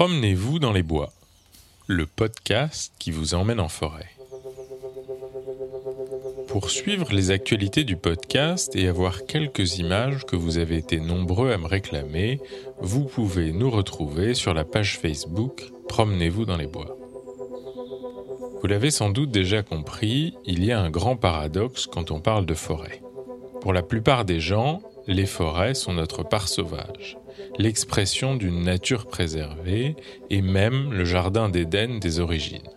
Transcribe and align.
Promenez-vous 0.00 0.60
dans 0.60 0.72
les 0.72 0.82
bois, 0.82 1.12
le 1.86 2.06
podcast 2.06 2.90
qui 2.98 3.10
vous 3.10 3.34
emmène 3.34 3.60
en 3.60 3.68
forêt. 3.68 4.08
Pour 6.48 6.70
suivre 6.70 7.12
les 7.12 7.30
actualités 7.30 7.84
du 7.84 7.98
podcast 7.98 8.74
et 8.74 8.88
avoir 8.88 9.26
quelques 9.26 9.76
images 9.76 10.24
que 10.24 10.36
vous 10.36 10.56
avez 10.56 10.78
été 10.78 11.00
nombreux 11.00 11.52
à 11.52 11.58
me 11.58 11.66
réclamer, 11.66 12.40
vous 12.80 13.04
pouvez 13.04 13.52
nous 13.52 13.70
retrouver 13.70 14.32
sur 14.32 14.54
la 14.54 14.64
page 14.64 14.98
Facebook 14.98 15.70
Promenez-vous 15.86 16.46
dans 16.46 16.56
les 16.56 16.66
bois. 16.66 16.96
Vous 18.62 18.66
l'avez 18.68 18.90
sans 18.90 19.10
doute 19.10 19.30
déjà 19.30 19.62
compris, 19.62 20.32
il 20.46 20.64
y 20.64 20.72
a 20.72 20.80
un 20.80 20.88
grand 20.88 21.16
paradoxe 21.16 21.86
quand 21.86 22.10
on 22.10 22.20
parle 22.20 22.46
de 22.46 22.54
forêt. 22.54 23.02
Pour 23.60 23.74
la 23.74 23.82
plupart 23.82 24.24
des 24.24 24.40
gens, 24.40 24.80
les 25.06 25.26
forêts 25.26 25.74
sont 25.74 25.92
notre 25.92 26.22
part 26.22 26.48
sauvage, 26.48 27.18
l'expression 27.58 28.34
d'une 28.34 28.62
nature 28.62 29.06
préservée 29.06 29.96
et 30.30 30.42
même 30.42 30.92
le 30.92 31.04
jardin 31.04 31.48
d'Éden 31.48 31.98
des 31.98 32.20
origines. 32.20 32.68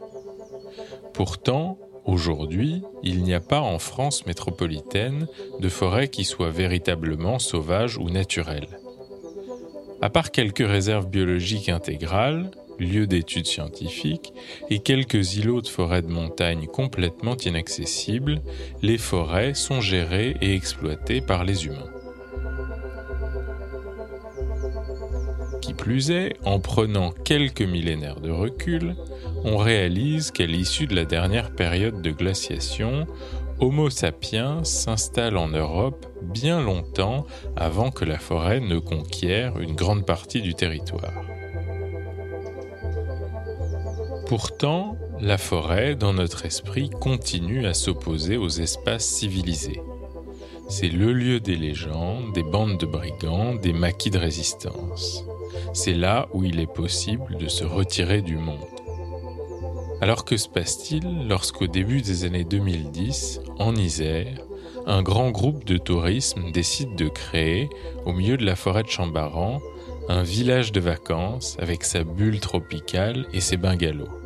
Pourtant, 1.14 1.78
aujourd'hui, 2.06 2.82
il 3.04 3.24
n'y 3.24 3.34
a 3.34 3.40
pas 3.40 3.62
en 3.62 3.80
France 3.80 4.26
métropolitaine 4.26 5.28
de 5.60 5.70
forêt 5.70 6.08
qui 6.08 6.24
soit 6.24 6.50
véritablement 6.50 7.40
sauvage 7.40 7.98
ou 7.98 8.10
naturelle. 8.10 8.68
À 10.02 10.10
part 10.10 10.32
quelques 10.32 10.68
réserves 10.68 11.08
biologiques 11.08 11.70
intégrales, 11.70 12.52
lieux 12.80 13.08
d'études 13.08 13.48
scientifiques, 13.48 14.34
et 14.70 14.80
quelques 14.80 15.36
îlots 15.38 15.62
de 15.62 15.68
forêts 15.68 16.02
de 16.02 16.12
montagne 16.12 16.68
complètement 16.68 17.38
inaccessibles, 17.38 18.42
les 18.82 18.98
forêts 18.98 19.54
sont 19.54 19.82
gérées 19.82 20.36
et 20.42 20.56
exploitées 20.56 21.22
par 21.22 21.44
les 21.44 21.66
humains. 21.66 21.93
Qui 25.64 25.74
plus 25.74 26.12
est, 26.12 26.36
en 26.44 26.60
prenant 26.60 27.12
quelques 27.12 27.62
millénaires 27.62 28.20
de 28.20 28.32
recul, 28.32 28.98
on 29.46 29.56
réalise 29.56 30.30
qu'à 30.32 30.46
l'issue 30.46 30.88
de 30.88 30.96
la 30.96 31.06
dernière 31.06 31.56
période 31.56 32.02
de 32.02 32.12
glaciation, 32.12 33.08
Homo 33.62 33.90
sapiens 33.90 34.66
s'installe 34.66 35.38
en 35.38 35.48
Europe 35.48 36.06
bien 36.22 36.62
longtemps 36.62 37.26
avant 37.56 37.92
que 37.92 38.04
la 38.04 38.20
forêt 38.20 38.60
ne 38.60 38.78
conquiert 38.78 39.58
une 39.58 39.74
grande 39.74 40.06
partie 40.06 40.42
du 40.42 40.54
territoire. 40.54 41.24
Pourtant, 44.28 44.98
la 45.22 45.38
forêt, 45.38 45.96
dans 45.96 46.12
notre 46.12 46.46
esprit, 46.46 46.90
continue 46.90 47.68
à 47.68 47.74
s'opposer 47.74 48.36
aux 48.36 48.50
espaces 48.50 49.06
civilisés. 49.06 49.80
C'est 50.68 50.90
le 50.90 51.14
lieu 51.14 51.40
des 51.40 51.56
légendes, 51.56 52.34
des 52.34 52.44
bandes 52.44 52.78
de 52.78 52.86
brigands, 52.86 53.56
des 53.56 53.72
maquis 53.72 54.10
de 54.10 54.18
résistance. 54.18 55.24
C'est 55.74 55.96
là 55.96 56.28
où 56.34 56.44
il 56.44 56.60
est 56.60 56.72
possible 56.72 57.36
de 57.38 57.48
se 57.48 57.64
retirer 57.64 58.22
du 58.22 58.38
monde. 58.38 58.68
Alors 60.02 60.24
que 60.24 60.38
se 60.38 60.48
passe-t-il 60.48 61.28
lorsqu'au 61.28 61.66
début 61.66 62.02
des 62.02 62.26
années 62.26 62.44
2010, 62.44 63.42
en 63.58 63.76
Isère, 63.76 64.38
un 64.86 65.02
grand 65.02 65.32
groupe 65.32 65.66
de 65.66 65.78
tourisme 65.78 66.52
décide 66.52 66.96
de 66.96 67.08
créer, 67.08 67.70
au 68.06 68.14
milieu 68.14 68.38
de 68.38 68.46
la 68.46 68.56
forêt 68.56 68.84
de 68.84 68.90
Chambaran, 68.90 69.62
un 70.10 70.22
village 70.22 70.72
de 70.72 70.80
vacances 70.80 71.58
avec 71.60 71.84
sa 71.84 72.04
bulle 72.04 72.40
tropicale 72.40 73.26
et 73.34 73.40
ses 73.40 73.58
bungalows? 73.58 74.20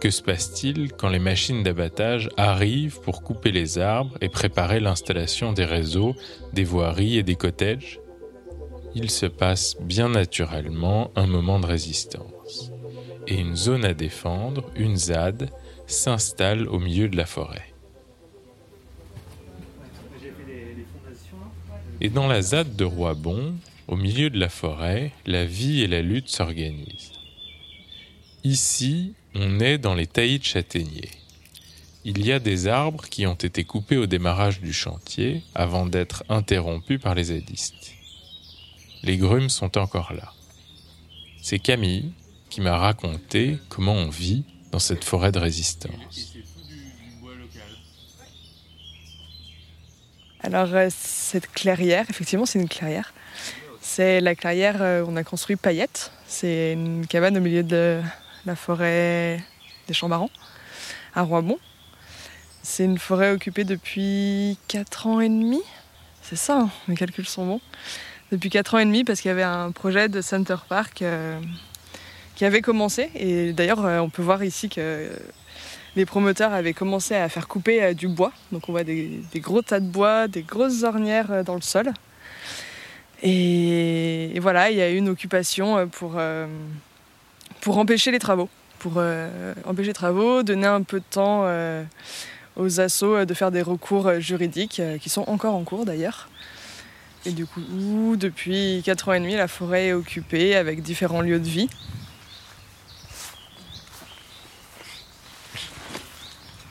Que 0.00 0.10
se 0.10 0.22
passe-t-il 0.22 0.92
quand 0.92 1.10
les 1.10 1.18
machines 1.18 1.62
d'abattage 1.62 2.28
arrivent 2.36 3.00
pour 3.00 3.22
couper 3.22 3.52
les 3.52 3.78
arbres 3.78 4.16
et 4.20 4.28
préparer 4.28 4.80
l'installation 4.80 5.52
des 5.52 5.64
réseaux, 5.64 6.14
des 6.54 6.64
voiries 6.64 7.18
et 7.18 7.22
des 7.22 7.36
cottages? 7.36 8.01
Il 8.94 9.10
se 9.10 9.26
passe 9.26 9.76
bien 9.80 10.10
naturellement 10.10 11.10
un 11.16 11.26
moment 11.26 11.58
de 11.58 11.66
résistance. 11.66 12.70
Et 13.26 13.36
une 13.36 13.56
zone 13.56 13.84
à 13.84 13.94
défendre, 13.94 14.70
une 14.76 14.96
ZAD, 14.96 15.50
s'installe 15.86 16.68
au 16.68 16.78
milieu 16.78 17.08
de 17.08 17.16
la 17.16 17.26
forêt. 17.26 17.72
Et 22.00 22.10
dans 22.10 22.26
la 22.26 22.42
ZAD 22.42 22.76
de 22.76 22.84
Roibon, 22.84 23.54
au 23.88 23.96
milieu 23.96 24.28
de 24.28 24.38
la 24.38 24.48
forêt, 24.48 25.12
la 25.24 25.44
vie 25.44 25.82
et 25.82 25.86
la 25.86 26.02
lutte 26.02 26.28
s'organisent. 26.28 27.12
Ici, 28.44 29.14
on 29.34 29.60
est 29.60 29.78
dans 29.78 29.94
les 29.94 30.06
taillis 30.06 30.40
de 30.40 30.44
châtaigniers. 30.44 31.10
Il 32.04 32.26
y 32.26 32.32
a 32.32 32.40
des 32.40 32.66
arbres 32.66 33.04
qui 33.04 33.26
ont 33.26 33.34
été 33.34 33.64
coupés 33.64 33.96
au 33.96 34.06
démarrage 34.06 34.60
du 34.60 34.72
chantier 34.72 35.42
avant 35.54 35.86
d'être 35.86 36.24
interrompus 36.28 37.00
par 37.00 37.14
les 37.14 37.24
zadistes. 37.24 38.01
Les 39.02 39.16
grumes 39.16 39.50
sont 39.50 39.78
encore 39.78 40.12
là. 40.12 40.32
C'est 41.42 41.58
Camille 41.58 42.12
qui 42.50 42.60
m'a 42.60 42.76
raconté 42.76 43.58
comment 43.68 43.94
on 43.94 44.08
vit 44.08 44.44
dans 44.70 44.78
cette 44.78 45.04
forêt 45.04 45.32
de 45.32 45.38
résistance. 45.38 46.34
Alors 50.40 50.74
euh, 50.74 50.88
cette 50.90 51.50
clairière, 51.52 52.06
effectivement 52.10 52.46
c'est 52.46 52.60
une 52.60 52.68
clairière. 52.68 53.12
C'est 53.80 54.20
la 54.20 54.34
clairière 54.34 55.04
où 55.04 55.10
on 55.10 55.16
a 55.16 55.24
construit 55.24 55.56
Paillette. 55.56 56.12
C'est 56.26 56.72
une 56.72 57.06
cabane 57.06 57.36
au 57.36 57.40
milieu 57.40 57.62
de 57.62 58.00
la 58.46 58.56
forêt 58.56 59.42
des 59.88 59.94
Champs-Barans, 59.94 60.30
à 61.14 61.22
Roibon. 61.22 61.58
C'est 62.62 62.84
une 62.84 62.98
forêt 62.98 63.32
occupée 63.32 63.64
depuis 63.64 64.56
4 64.68 65.06
ans 65.08 65.20
et 65.20 65.28
demi. 65.28 65.60
C'est 66.22 66.36
ça, 66.36 66.60
hein, 66.60 66.70
mes 66.86 66.94
calculs 66.94 67.26
sont 67.26 67.46
bons. 67.46 67.60
Depuis 68.32 68.48
4 68.48 68.76
ans 68.76 68.78
et 68.78 68.86
demi, 68.86 69.04
parce 69.04 69.20
qu'il 69.20 69.28
y 69.28 69.32
avait 69.32 69.42
un 69.42 69.72
projet 69.72 70.08
de 70.08 70.22
Center 70.22 70.56
Park 70.66 71.02
euh, 71.02 71.38
qui 72.34 72.46
avait 72.46 72.62
commencé. 72.62 73.10
Et 73.14 73.52
d'ailleurs, 73.52 73.84
euh, 73.84 73.98
on 73.98 74.08
peut 74.08 74.22
voir 74.22 74.42
ici 74.42 74.70
que 74.70 75.10
les 75.96 76.06
promoteurs 76.06 76.54
avaient 76.54 76.72
commencé 76.72 77.14
à 77.14 77.28
faire 77.28 77.46
couper 77.46 77.82
euh, 77.82 77.92
du 77.92 78.08
bois. 78.08 78.32
Donc 78.50 78.70
on 78.70 78.72
voit 78.72 78.84
des, 78.84 79.20
gros 79.34 79.60
tas 79.60 79.80
de 79.80 79.86
bois, 79.86 80.28
des 80.28 80.40
grosses 80.40 80.82
ornières 80.82 81.44
dans 81.44 81.56
le 81.56 81.60
sol. 81.60 81.92
Et, 83.22 84.32
voilà, 84.40 84.70
il 84.70 84.78
y 84.78 84.80
a 84.80 84.90
eu 84.90 84.96
une 84.96 85.10
occupation 85.10 85.86
pour 85.88 86.18
pour 87.60 87.78
empêcher 87.78 88.12
les 88.12 88.18
travaux. 88.18 88.48
Pour 88.78 88.94
empêcher 89.66 89.88
les 89.88 89.92
travaux, 89.92 90.42
donner 90.42 90.66
un 90.66 90.82
peu 90.82 91.00
de 91.00 91.04
temps 91.08 91.46
aux 92.56 92.80
assos 92.80 93.24
de 93.26 93.34
faire 93.34 93.52
des 93.52 93.62
recours 93.62 94.18
juridiques, 94.20 94.82
qui 95.00 95.08
sont 95.10 95.24
encore 95.28 95.54
en 95.54 95.62
cours 95.62 95.84
d'ailleurs. 95.84 96.28
Et 97.24 97.30
du 97.30 97.46
coup, 97.46 98.16
depuis 98.16 98.82
4 98.84 99.08
ans 99.08 99.12
et 99.12 99.20
demi, 99.20 99.34
la 99.34 99.48
forêt 99.48 99.88
est 99.88 99.92
occupée 99.92 100.56
avec 100.56 100.82
différents 100.82 101.20
lieux 101.20 101.38
de 101.38 101.48
vie. 101.48 101.68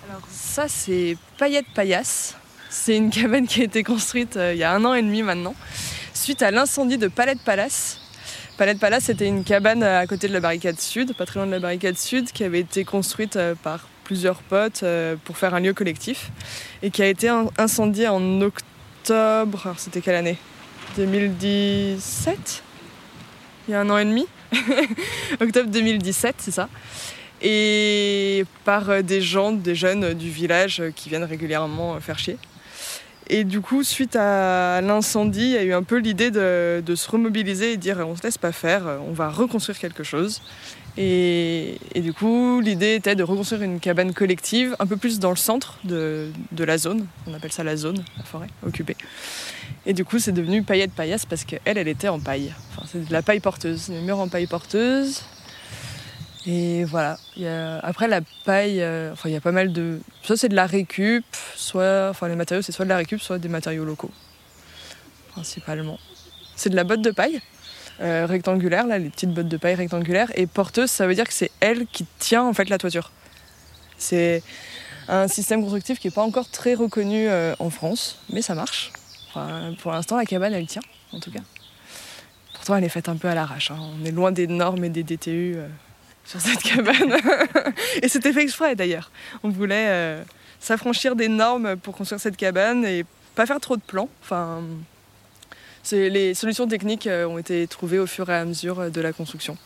Alors 0.09 0.21
ça, 0.29 0.67
c'est 0.67 1.17
Paillette 1.37 1.67
Paillasse. 1.73 2.35
C'est 2.69 2.97
une 2.97 3.09
cabane 3.09 3.47
qui 3.47 3.61
a 3.61 3.63
été 3.65 3.83
construite 3.83 4.37
il 4.37 4.57
y 4.57 4.63
a 4.63 4.73
un 4.73 4.83
an 4.85 4.93
et 4.93 5.01
demi 5.01 5.23
maintenant, 5.23 5.55
suite 6.13 6.41
à 6.41 6.51
l'incendie 6.51 6.97
de 6.97 7.07
Palette 7.07 7.41
Palace, 7.43 8.01
Palette 8.61 8.79
Palace, 8.79 9.05
c'était 9.05 9.27
une 9.27 9.43
cabane 9.43 9.81
à 9.81 10.05
côté 10.05 10.27
de 10.27 10.33
la 10.33 10.39
barricade 10.39 10.79
sud, 10.79 11.15
pas 11.15 11.25
très 11.25 11.39
loin 11.39 11.47
de 11.47 11.51
la 11.51 11.57
barricade 11.57 11.97
sud, 11.97 12.31
qui 12.31 12.43
avait 12.43 12.59
été 12.59 12.85
construite 12.85 13.35
euh, 13.35 13.55
par 13.55 13.87
plusieurs 14.03 14.43
potes 14.43 14.83
euh, 14.83 15.15
pour 15.25 15.35
faire 15.35 15.55
un 15.55 15.59
lieu 15.59 15.73
collectif 15.73 16.29
et 16.83 16.91
qui 16.91 17.01
a 17.01 17.07
été 17.07 17.27
incendiée 17.57 18.07
en 18.07 18.41
octobre. 18.41 18.70
Alors 19.11 19.75
c'était 19.77 20.01
quelle 20.01 20.15
année? 20.15 20.37
2017 20.95 22.63
Il 23.67 23.71
y 23.71 23.75
a 23.75 23.81
un 23.81 23.89
an 23.89 23.97
et 23.97 24.05
demi? 24.05 24.25
Octobre 25.41 25.69
2017, 25.69 26.35
c'est 26.39 26.51
ça? 26.51 26.69
Et 27.41 28.45
par 28.63 28.89
euh, 28.89 29.01
des 29.01 29.21
gens, 29.21 29.51
des 29.51 29.75
jeunes 29.75 30.13
du 30.13 30.29
village 30.29 30.83
qui 30.95 31.09
viennent 31.09 31.23
régulièrement 31.23 31.99
faire 31.99 32.19
chier. 32.19 32.37
Et 33.27 33.43
du 33.43 33.61
coup, 33.61 33.83
suite 33.83 34.15
à 34.15 34.81
l'incendie, 34.81 35.45
il 35.45 35.51
y 35.51 35.57
a 35.57 35.63
eu 35.63 35.73
un 35.73 35.83
peu 35.83 35.97
l'idée 35.97 36.31
de, 36.31 36.95
se 36.95 37.09
remobiliser 37.09 37.73
et 37.73 37.77
dire 37.77 37.99
on 37.99 38.15
se 38.15 38.23
laisse 38.23 38.37
pas 38.37 38.51
faire, 38.51 38.83
on 39.07 39.13
va 39.13 39.29
reconstruire 39.29 39.79
quelque 39.79 40.03
chose. 40.03 40.41
Et, 40.97 41.77
du 41.95 42.13
coup, 42.13 42.59
l'idée 42.61 42.95
était 42.95 43.15
de 43.15 43.23
reconstruire 43.23 43.61
une 43.61 43.79
cabane 43.79 44.13
collective 44.13 44.75
un 44.79 44.87
peu 44.87 44.97
plus 44.97 45.19
dans 45.19 45.29
le 45.29 45.37
centre 45.37 45.79
de, 45.83 46.31
la 46.57 46.77
zone. 46.77 47.07
On 47.27 47.33
appelle 47.33 47.51
ça 47.51 47.63
la 47.63 47.77
zone, 47.77 48.03
la 48.17 48.23
forêt 48.23 48.47
occupée. 48.65 48.97
Et 49.85 49.93
du 49.93 50.03
coup, 50.03 50.19
c'est 50.19 50.31
devenu 50.31 50.63
paillette 50.63 50.91
paillasse 50.91 51.25
parce 51.25 51.45
qu'elle, 51.45 51.61
elle 51.65 51.87
était 51.87 52.09
en 52.09 52.19
paille. 52.19 52.53
Enfin, 52.71 52.85
c'est 52.91 53.07
de 53.07 53.13
la 53.13 53.21
paille 53.21 53.39
porteuse, 53.39 53.89
des 53.89 54.01
murs 54.01 54.19
en 54.19 54.27
paille 54.27 54.47
porteuse. 54.47 55.23
Et 56.45 56.83
voilà. 56.85 57.17
après 57.83 58.07
la 58.07 58.21
paille, 58.45 58.81
euh, 58.81 59.13
enfin 59.13 59.29
il 59.29 59.33
y 59.33 59.35
a 59.35 59.41
pas 59.41 59.51
mal 59.51 59.71
de. 59.71 59.99
Soit 60.23 60.37
c'est 60.37 60.49
de 60.49 60.55
la 60.55 60.65
récup, 60.65 61.23
soit. 61.55 62.09
Enfin 62.09 62.27
les 62.27 62.35
matériaux 62.35 62.63
c'est 62.63 62.71
soit 62.71 62.85
de 62.85 62.89
la 62.89 62.97
récup, 62.97 63.21
soit 63.21 63.37
des 63.37 63.47
matériaux 63.47 63.85
locaux. 63.85 64.09
Principalement. 65.29 65.99
C'est 66.55 66.71
de 66.71 66.75
la 66.75 66.83
botte 66.83 67.03
de 67.03 67.11
paille 67.11 67.41
euh, 68.01 68.25
rectangulaire, 68.25 68.87
là, 68.87 68.97
les 68.97 69.09
petites 69.09 69.33
bottes 69.33 69.47
de 69.47 69.57
paille 69.57 69.75
rectangulaires. 69.75 70.31
Et 70.35 70.47
porteuse, 70.47 70.89
ça 70.89 71.07
veut 71.07 71.15
dire 71.15 71.27
que 71.27 71.33
c'est 71.33 71.51
elle 71.59 71.85
qui 71.87 72.05
tient 72.19 72.43
en 72.43 72.53
fait 72.53 72.69
la 72.69 72.77
toiture. 72.77 73.11
C'est 73.97 74.43
un 75.07 75.27
système 75.27 75.61
constructif 75.61 75.99
qui 75.99 76.07
n'est 76.07 76.13
pas 76.13 76.23
encore 76.23 76.49
très 76.49 76.73
reconnu 76.73 77.27
euh, 77.27 77.53
en 77.59 77.69
France, 77.69 78.19
mais 78.31 78.41
ça 78.41 78.55
marche. 78.55 78.91
pour 79.81 79.91
l'instant, 79.91 80.17
la 80.17 80.25
cabane 80.25 80.53
elle 80.53 80.67
tient, 80.67 80.81
en 81.11 81.19
tout 81.19 81.31
cas. 81.31 81.41
Pourtant, 82.61 82.75
elle 82.75 82.83
est 82.83 82.89
faite 82.89 83.09
un 83.09 83.17
peu 83.17 83.27
à 83.27 83.33
l'arrache. 83.33 83.71
Hein. 83.71 83.79
On 83.99 84.05
est 84.05 84.11
loin 84.11 84.31
des 84.31 84.45
normes 84.45 84.83
et 84.83 84.89
des 84.89 85.01
DTU 85.01 85.55
euh, 85.55 85.67
sur 86.25 86.39
cette 86.39 86.61
cabane. 86.63 87.17
et 88.01 88.07
c'était 88.07 88.31
fait 88.33 88.43
exprès 88.43 88.75
d'ailleurs. 88.75 89.11
On 89.41 89.49
voulait 89.49 89.87
euh, 89.87 90.23
s'affranchir 90.59 91.15
des 91.15 91.27
normes 91.27 91.75
pour 91.77 91.95
construire 91.95 92.21
cette 92.21 92.37
cabane 92.37 92.85
et 92.85 93.03
pas 93.33 93.47
faire 93.47 93.59
trop 93.59 93.77
de 93.77 93.81
plans. 93.81 94.09
Enfin, 94.21 94.61
les 95.91 96.33
solutions 96.33 96.67
techniques 96.67 97.07
euh, 97.07 97.25
ont 97.25 97.37
été 97.37 97.67
trouvées 97.67 97.99
au 97.99 98.07
fur 98.07 98.29
et 98.29 98.35
à 98.35 98.45
mesure 98.45 98.91
de 98.91 99.01
la 99.01 99.13
construction. 99.13 99.57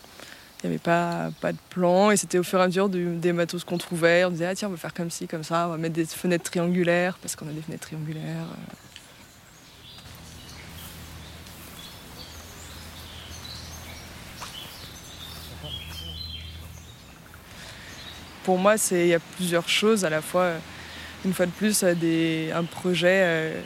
Il 0.64 0.70
n'y 0.70 0.76
avait 0.76 0.82
pas, 0.82 1.30
de 1.44 1.58
plan 1.70 2.12
et 2.12 2.18
c'était 2.18 2.40
au 2.40 2.44
fur 2.44 2.60
et 2.60 2.64
à 2.64 2.68
mesure 2.68 2.90
des 2.90 3.34
matos 3.34 3.64
qu'on 3.64 3.78
trouvait. 3.78 4.26
On 4.26 4.32
disait, 4.32 4.48
ah 4.48 4.56
tiens, 4.56 4.68
on 4.68 4.72
va 4.72 4.78
faire 4.78 4.94
comme 4.94 5.12
ci, 5.12 5.28
comme 5.28 5.44
ça, 5.44 5.68
on 5.68 5.72
va 5.72 5.78
mettre 5.78 5.94
des 5.94 6.06
fenêtres 6.06 6.46
triangulaires 6.46 7.20
parce 7.22 7.36
qu'on 7.36 7.48
a 7.48 7.52
des 7.52 7.62
fenêtres 7.62 7.88
triangulaires. 7.88 8.48
pour 18.46 18.60
moi, 18.60 18.76
il 18.92 19.08
y 19.08 19.14
a 19.14 19.20
plusieurs 19.20 19.68
choses. 19.68 20.06
À 20.06 20.10
la 20.10 20.22
fois, 20.22 20.52
une 21.26 21.34
fois 21.34 21.48
de 21.48 21.52
plus, 21.52 21.84
des, 21.84 22.52
un 22.54 22.64
projet 22.64 23.22
euh, 23.24 23.62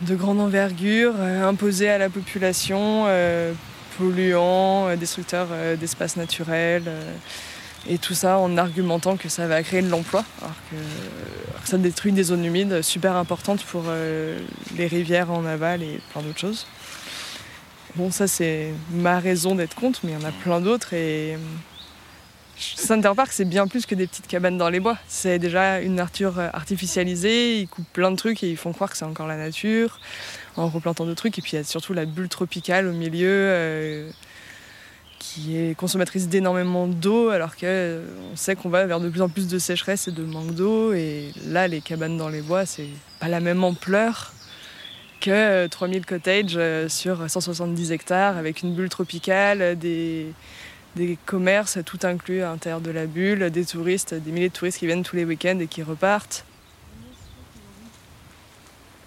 de 0.00 0.14
grande 0.14 0.40
envergure 0.40 1.14
euh, 1.18 1.48
imposé 1.48 1.88
à 1.88 1.98
la 1.98 2.08
population, 2.08 3.04
euh, 3.06 3.52
polluant, 3.96 4.94
destructeur 4.96 5.48
d'espaces 5.78 6.16
naturels. 6.16 6.90
et 7.88 7.98
tout 7.98 8.14
ça 8.14 8.38
en 8.38 8.56
argumentant 8.56 9.16
que 9.16 9.28
ça 9.28 9.46
va 9.48 9.62
créer 9.62 9.82
de 9.82 9.88
l'emploi, 9.88 10.24
alors 10.40 10.54
que, 10.70 10.76
ça 11.68 11.78
détruit 11.78 12.12
des 12.12 12.22
zones 12.22 12.44
humides 12.44 12.80
super 12.82 13.16
importantes 13.16 13.62
pour 13.64 13.84
les 14.76 14.86
rivières 14.86 15.30
en 15.30 15.44
aval 15.44 15.82
et 15.82 16.00
plein 16.12 16.22
d'autres 16.22 16.38
choses. 16.38 16.66
Bon, 17.96 18.10
ça 18.10 18.28
c'est 18.28 18.72
ma 18.90 19.18
raison 19.18 19.56
d'être 19.56 19.74
contre, 19.74 20.00
mais 20.04 20.12
il 20.12 20.20
y 20.20 20.24
en 20.24 20.28
a 20.28 20.32
plein 20.32 20.60
d'autres 20.60 20.94
et 20.94 21.36
Center 22.58 23.12
Park, 23.14 23.30
c'est 23.32 23.44
bien 23.44 23.68
plus 23.68 23.86
que 23.86 23.94
des 23.94 24.06
petites 24.06 24.26
cabanes 24.26 24.58
dans 24.58 24.68
les 24.68 24.80
bois. 24.80 24.98
C'est 25.06 25.38
déjà 25.38 25.80
une 25.80 25.94
nature 25.94 26.38
euh, 26.38 26.48
artificialisée, 26.52 27.60
ils 27.60 27.68
coupent 27.68 27.92
plein 27.92 28.10
de 28.10 28.16
trucs 28.16 28.42
et 28.42 28.50
ils 28.50 28.56
font 28.56 28.72
croire 28.72 28.90
que 28.90 28.96
c'est 28.96 29.04
encore 29.04 29.28
la 29.28 29.36
nature, 29.36 30.00
en 30.56 30.68
replantant 30.68 31.04
d'autres 31.04 31.18
trucs. 31.18 31.38
Et 31.38 31.42
puis 31.42 31.52
il 31.52 31.56
y 31.56 31.58
a 31.58 31.64
surtout 31.64 31.94
la 31.94 32.04
bulle 32.04 32.28
tropicale 32.28 32.88
au 32.88 32.92
milieu, 32.92 33.28
euh, 33.30 34.10
qui 35.20 35.56
est 35.56 35.76
consommatrice 35.76 36.28
d'énormément 36.28 36.88
d'eau, 36.88 37.28
alors 37.28 37.54
qu'on 37.54 37.66
euh, 37.66 38.06
sait 38.34 38.56
qu'on 38.56 38.70
va 38.70 38.86
vers 38.86 38.98
de 38.98 39.08
plus 39.08 39.22
en 39.22 39.28
plus 39.28 39.46
de 39.46 39.58
sécheresse 39.58 40.08
et 40.08 40.12
de 40.12 40.24
manque 40.24 40.54
d'eau. 40.54 40.92
Et 40.92 41.32
là, 41.46 41.68
les 41.68 41.80
cabanes 41.80 42.16
dans 42.16 42.28
les 42.28 42.42
bois, 42.42 42.66
c'est 42.66 42.88
pas 43.20 43.28
la 43.28 43.40
même 43.40 43.62
ampleur 43.62 44.32
que 45.20 45.66
3000 45.66 46.06
cottages 46.06 46.58
sur 46.88 47.28
170 47.28 47.90
hectares 47.92 48.36
avec 48.36 48.62
une 48.62 48.74
bulle 48.74 48.88
tropicale, 48.88 49.76
des 49.76 50.32
des 50.98 51.16
commerces 51.26 51.78
tout 51.84 52.00
inclus 52.02 52.42
à 52.42 52.50
l'intérieur 52.50 52.80
de 52.80 52.90
la 52.90 53.06
bulle, 53.06 53.50
des 53.50 53.64
touristes, 53.64 54.14
des 54.14 54.32
milliers 54.32 54.48
de 54.48 54.54
touristes 54.54 54.78
qui 54.78 54.86
viennent 54.86 55.04
tous 55.04 55.16
les 55.16 55.24
week-ends 55.24 55.58
et 55.60 55.66
qui 55.66 55.82
repartent. 55.82 56.44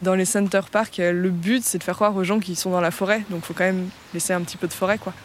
Dans 0.01 0.15
les 0.15 0.25
center 0.25 0.61
parks, 0.71 0.97
le 0.97 1.29
but 1.29 1.63
c'est 1.63 1.77
de 1.77 1.83
faire 1.83 1.95
croire 1.95 2.15
aux 2.15 2.23
gens 2.23 2.39
qui 2.39 2.55
sont 2.55 2.71
dans 2.71 2.81
la 2.81 2.91
forêt, 2.91 3.23
donc 3.29 3.41
il 3.43 3.45
faut 3.45 3.53
quand 3.53 3.65
même 3.65 3.89
laisser 4.13 4.33
un 4.33 4.41
petit 4.41 4.57
peu 4.57 4.67
de 4.67 4.73
forêt 4.73 4.97
quoi. 4.97 5.13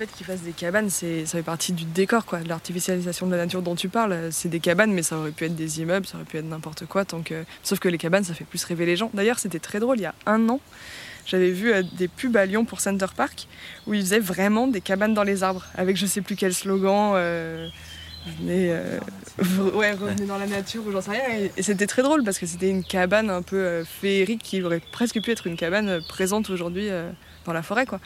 Le 0.00 0.06
fait 0.06 0.12
qu'ils 0.12 0.26
fassent 0.26 0.42
des 0.42 0.50
cabanes, 0.50 0.90
ça 0.90 1.06
fait 1.24 1.42
partie 1.44 1.72
du 1.72 1.84
décor, 1.84 2.24
quoi, 2.24 2.40
de 2.40 2.48
l'artificialisation 2.48 3.26
de 3.26 3.30
la 3.30 3.36
nature 3.36 3.62
dont 3.62 3.76
tu 3.76 3.88
parles. 3.88 4.32
C'est 4.32 4.48
des 4.48 4.58
cabanes, 4.58 4.92
mais 4.92 5.04
ça 5.04 5.16
aurait 5.16 5.30
pu 5.30 5.44
être 5.44 5.54
des 5.54 5.80
immeubles, 5.80 6.04
ça 6.04 6.16
aurait 6.16 6.24
pu 6.24 6.36
être 6.36 6.46
n'importe 6.46 6.84
quoi. 6.86 7.04
Tant 7.04 7.22
que... 7.22 7.44
Sauf 7.62 7.78
que 7.78 7.88
les 7.88 7.96
cabanes, 7.96 8.24
ça 8.24 8.34
fait 8.34 8.42
plus 8.42 8.64
rêver 8.64 8.86
les 8.86 8.96
gens. 8.96 9.08
D'ailleurs, 9.14 9.38
c'était 9.38 9.60
très 9.60 9.78
drôle, 9.78 9.98
il 9.98 10.02
y 10.02 10.06
a 10.06 10.14
un 10.26 10.48
an, 10.48 10.58
j'avais 11.26 11.50
vu 11.50 11.72
euh, 11.72 11.82
des 11.96 12.08
pubs 12.08 12.36
à 12.36 12.46
Lyon 12.46 12.64
pour 12.64 12.80
Center 12.80 13.06
Park 13.16 13.48
où 13.86 13.94
ils 13.94 14.02
faisaient 14.02 14.18
vraiment 14.18 14.66
des 14.66 14.80
cabanes 14.80 15.14
dans 15.14 15.22
les 15.22 15.42
arbres 15.42 15.64
avec 15.74 15.96
je 15.96 16.06
sais 16.06 16.20
plus 16.20 16.36
quel 16.36 16.54
slogan. 16.54 17.14
Euh, 17.16 17.68
euh, 18.46 18.98
ouais, 19.74 19.92
revenez 19.92 20.26
dans 20.26 20.38
la 20.38 20.46
nature 20.46 20.86
ou 20.86 20.92
j'en 20.92 21.00
sais 21.00 21.12
rien. 21.12 21.50
Et, 21.56 21.62
c'était 21.62 21.86
très 21.86 22.02
drôle 22.02 22.24
parce 22.24 22.38
que 22.38 22.46
c'était 22.46 22.70
une 22.70 22.84
cabane 22.84 23.30
un 23.30 23.42
peu 23.42 23.84
féerique 23.84 24.42
qui 24.42 24.62
aurait 24.62 24.80
presque 24.92 25.20
pu 25.20 25.30
être 25.30 25.46
une 25.46 25.56
cabane 25.56 26.00
présente 26.08 26.50
aujourd'hui 26.50 26.88
dans 27.44 27.52
la 27.52 27.62
forêt. 27.62 27.86
quoi. 27.86 28.00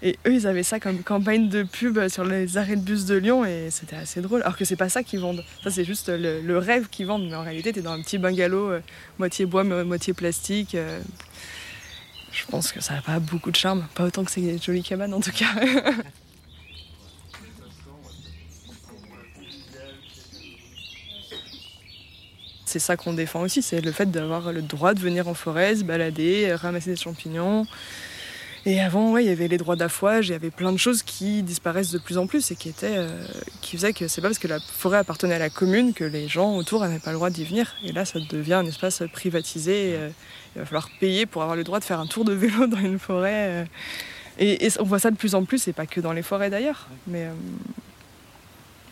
Et 0.00 0.16
eux, 0.26 0.34
ils 0.34 0.46
avaient 0.46 0.62
ça 0.62 0.78
comme 0.78 1.02
campagne 1.02 1.48
de 1.48 1.64
pub 1.64 2.06
sur 2.06 2.24
les 2.24 2.56
arrêts 2.56 2.76
de 2.76 2.82
bus 2.82 3.04
de 3.04 3.16
Lyon 3.16 3.44
et 3.44 3.68
c'était 3.70 3.96
assez 3.96 4.20
drôle. 4.20 4.42
Alors 4.42 4.56
que 4.56 4.64
c'est 4.64 4.76
pas 4.76 4.88
ça 4.88 5.02
qu'ils 5.02 5.20
vendent. 5.20 5.44
Ça, 5.64 5.70
c'est 5.70 5.84
juste 5.84 6.08
le, 6.08 6.58
rêve 6.58 6.88
qu'ils 6.88 7.06
vendent. 7.06 7.28
Mais 7.28 7.34
en 7.34 7.42
réalité, 7.42 7.72
t'es 7.72 7.82
dans 7.82 7.92
un 7.92 8.00
petit 8.00 8.18
bungalow, 8.18 8.70
moitié 9.18 9.44
bois, 9.44 9.64
moitié 9.64 10.12
plastique. 10.12 10.76
Je 12.38 12.46
pense 12.46 12.70
que 12.70 12.80
ça 12.80 12.94
n'a 12.94 13.02
pas 13.02 13.18
beaucoup 13.18 13.50
de 13.50 13.56
charme, 13.56 13.84
pas 13.94 14.04
autant 14.04 14.22
que 14.24 14.30
ces 14.30 14.58
jolies 14.58 14.84
cabanes 14.84 15.12
en 15.12 15.20
tout 15.20 15.32
cas. 15.32 15.54
c'est 22.64 22.78
ça 22.78 22.96
qu'on 22.96 23.12
défend 23.12 23.40
aussi, 23.40 23.60
c'est 23.60 23.80
le 23.80 23.90
fait 23.90 24.08
d'avoir 24.10 24.52
le 24.52 24.62
droit 24.62 24.94
de 24.94 25.00
venir 25.00 25.26
en 25.26 25.34
forêt, 25.34 25.74
se 25.74 25.82
balader, 25.82 26.54
ramasser 26.54 26.90
des 26.90 26.96
champignons, 26.96 27.66
et 28.68 28.80
avant, 28.80 29.12
ouais, 29.12 29.24
il 29.24 29.28
y 29.28 29.32
avait 29.32 29.48
les 29.48 29.56
droits 29.56 29.76
d'affouage, 29.76 30.28
il 30.28 30.32
y 30.32 30.34
avait 30.34 30.50
plein 30.50 30.72
de 30.72 30.76
choses 30.76 31.02
qui 31.02 31.42
disparaissent 31.42 31.90
de 31.90 31.96
plus 31.96 32.18
en 32.18 32.26
plus 32.26 32.50
et 32.50 32.54
qui 32.54 32.68
étaient, 32.68 32.98
euh, 32.98 33.08
qui 33.62 33.78
faisaient 33.78 33.94
que 33.94 34.08
c'est 34.08 34.20
pas 34.20 34.28
parce 34.28 34.38
que 34.38 34.46
la 34.46 34.60
forêt 34.60 34.98
appartenait 34.98 35.36
à 35.36 35.38
la 35.38 35.48
commune 35.48 35.94
que 35.94 36.04
les 36.04 36.28
gens 36.28 36.54
autour 36.54 36.82
n'avaient 36.82 36.98
pas 36.98 37.12
le 37.12 37.16
droit 37.16 37.30
d'y 37.30 37.44
venir. 37.44 37.76
Et 37.82 37.92
là, 37.92 38.04
ça 38.04 38.20
devient 38.20 38.52
un 38.52 38.66
espace 38.66 39.02
privatisé. 39.10 39.94
Euh, 39.96 40.10
il 40.54 40.58
va 40.58 40.66
falloir 40.66 40.90
payer 41.00 41.24
pour 41.24 41.40
avoir 41.40 41.56
le 41.56 41.64
droit 41.64 41.80
de 41.80 41.84
faire 41.84 41.98
un 41.98 42.06
tour 42.06 42.26
de 42.26 42.34
vélo 42.34 42.66
dans 42.66 42.76
une 42.76 42.98
forêt. 42.98 43.48
Euh. 43.48 43.64
et, 44.38 44.68
on 44.80 44.84
voit 44.84 44.98
ça 44.98 45.10
de 45.10 45.16
plus 45.16 45.34
en 45.34 45.46
plus, 45.46 45.66
et 45.66 45.72
pas 45.72 45.86
que 45.86 46.02
dans 46.02 46.12
les 46.12 46.22
forêts 46.22 46.50
d'ailleurs. 46.50 46.88
Mais, 47.06 47.26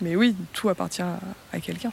mais 0.01 0.17
oui, 0.17 0.35
tout 0.55 0.71
appartient 0.71 1.03
à 1.03 1.61
quelqu'un. 1.61 1.93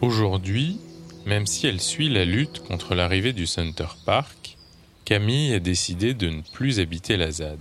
Aujourd'hui, 0.00 0.78
même 1.26 1.46
si 1.46 1.66
elle 1.66 1.80
suit 1.80 2.08
la 2.08 2.24
lutte 2.24 2.60
contre 2.60 2.94
l'arrivée 2.94 3.32
du 3.32 3.46
Center 3.46 3.86
Park, 4.04 4.56
Camille 5.04 5.54
a 5.54 5.60
décidé 5.60 6.14
de 6.14 6.28
ne 6.28 6.42
plus 6.52 6.80
habiter 6.80 7.16
la 7.16 7.30
ZAD. 7.30 7.58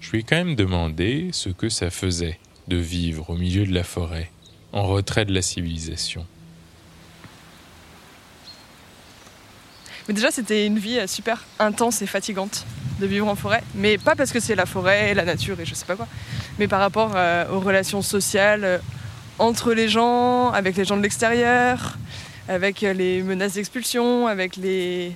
Je 0.00 0.10
lui 0.10 0.20
ai 0.20 0.22
quand 0.22 0.36
même 0.36 0.56
demandé 0.56 1.28
ce 1.32 1.48
que 1.48 1.68
ça 1.68 1.90
faisait 1.90 2.38
de 2.68 2.76
vivre 2.76 3.30
au 3.30 3.36
milieu 3.36 3.66
de 3.66 3.72
la 3.72 3.84
forêt, 3.84 4.30
en 4.72 4.84
retrait 4.84 5.24
de 5.24 5.32
la 5.32 5.42
civilisation. 5.42 6.26
Mais 10.08 10.14
déjà, 10.14 10.30
c'était 10.30 10.66
une 10.66 10.78
vie 10.78 10.98
super 11.06 11.44
intense 11.58 12.02
et 12.02 12.06
fatigante 12.06 12.64
de 12.98 13.06
vivre 13.06 13.28
en 13.28 13.36
forêt. 13.36 13.62
Mais 13.74 13.98
pas 13.98 14.16
parce 14.16 14.32
que 14.32 14.40
c'est 14.40 14.54
la 14.54 14.66
forêt, 14.66 15.14
la 15.14 15.24
nature 15.24 15.60
et 15.60 15.66
je 15.66 15.74
sais 15.74 15.84
pas 15.84 15.96
quoi. 15.96 16.08
Mais 16.58 16.68
par 16.68 16.80
rapport 16.80 17.12
euh, 17.14 17.48
aux 17.50 17.60
relations 17.60 18.02
sociales 18.02 18.64
euh, 18.64 18.78
entre 19.38 19.72
les 19.72 19.88
gens, 19.88 20.50
avec 20.50 20.76
les 20.76 20.84
gens 20.84 20.96
de 20.96 21.02
l'extérieur, 21.02 21.96
avec 22.50 22.80
les 22.80 23.22
menaces 23.22 23.54
d'expulsion, 23.54 24.26
avec 24.26 24.56
les, 24.56 25.12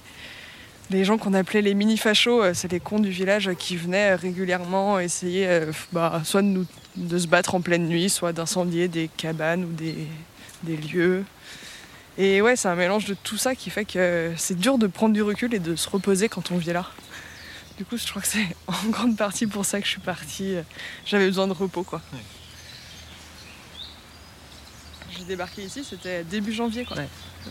les 0.91 1.05
gens 1.05 1.19
qu'on 1.19 1.35
appelait 1.35 1.63
les 1.63 1.75
mini-fachos, 1.75 2.43
euh, 2.43 2.55
c'est 2.55 2.71
les 2.71 2.79
cons 2.79 3.01
du 3.01 3.11
village 3.11 3.51
qui 3.59 3.77
venaient 3.77 4.15
régulièrement 4.15 5.01
essayer 5.01 5.49
euh, 5.49 5.73
bah, 5.93 6.23
soit 6.25 6.43
de, 6.43 6.47
nous, 6.47 6.67
de, 6.97 7.19
se 7.19 7.27
battre 7.27 7.57
en 7.57 7.61
pleine 7.61 7.89
nuit, 7.89 8.09
soit 8.09 8.33
d'incendier 8.33 8.87
des 8.87 9.11
cabanes 9.17 9.65
ou 9.65 9.73
des, 9.73 10.07
des, 10.63 10.77
lieux. 10.77 11.25
Et 12.19 12.41
ouais, 12.41 12.55
c'est 12.55 12.69
un 12.69 12.77
mélange 12.77 13.07
de 13.07 13.15
tout 13.15 13.37
ça 13.37 13.57
qui 13.57 13.69
fait 13.71 13.85
que 13.85 14.33
c'est 14.37 14.57
dur 14.57 14.79
de 14.79 14.87
prendre 14.87 15.13
du 15.13 15.23
recul 15.23 15.55
et 15.55 15.59
de 15.59 15.75
se 15.75 15.89
reposer 15.89 16.29
quand 16.29 16.53
on 16.53 16.57
vit 16.57 16.73
là. 16.73 16.89
Du 17.79 17.85
coup, 17.85 17.97
je 17.97 18.07
crois 18.09 18.23
que 18.23 18.29
c'est 18.29 18.47
en 18.69 18.91
grande 18.91 19.17
partie 19.17 19.49
pour 19.49 19.65
ça 19.65 19.81
que 19.81 19.87
je 19.87 19.91
suis 19.91 20.01
partie. 20.01 20.55
J'avais 21.05 21.27
besoin 21.27 21.49
de 21.49 21.53
repos, 21.53 21.83
quoi 21.83 22.01
j'ai 25.25 25.29
débarqué 25.29 25.63
ici, 25.63 25.85
c'était 25.85 26.23
début 26.25 26.53
janvier, 26.53 26.85
quoi. 26.85 26.99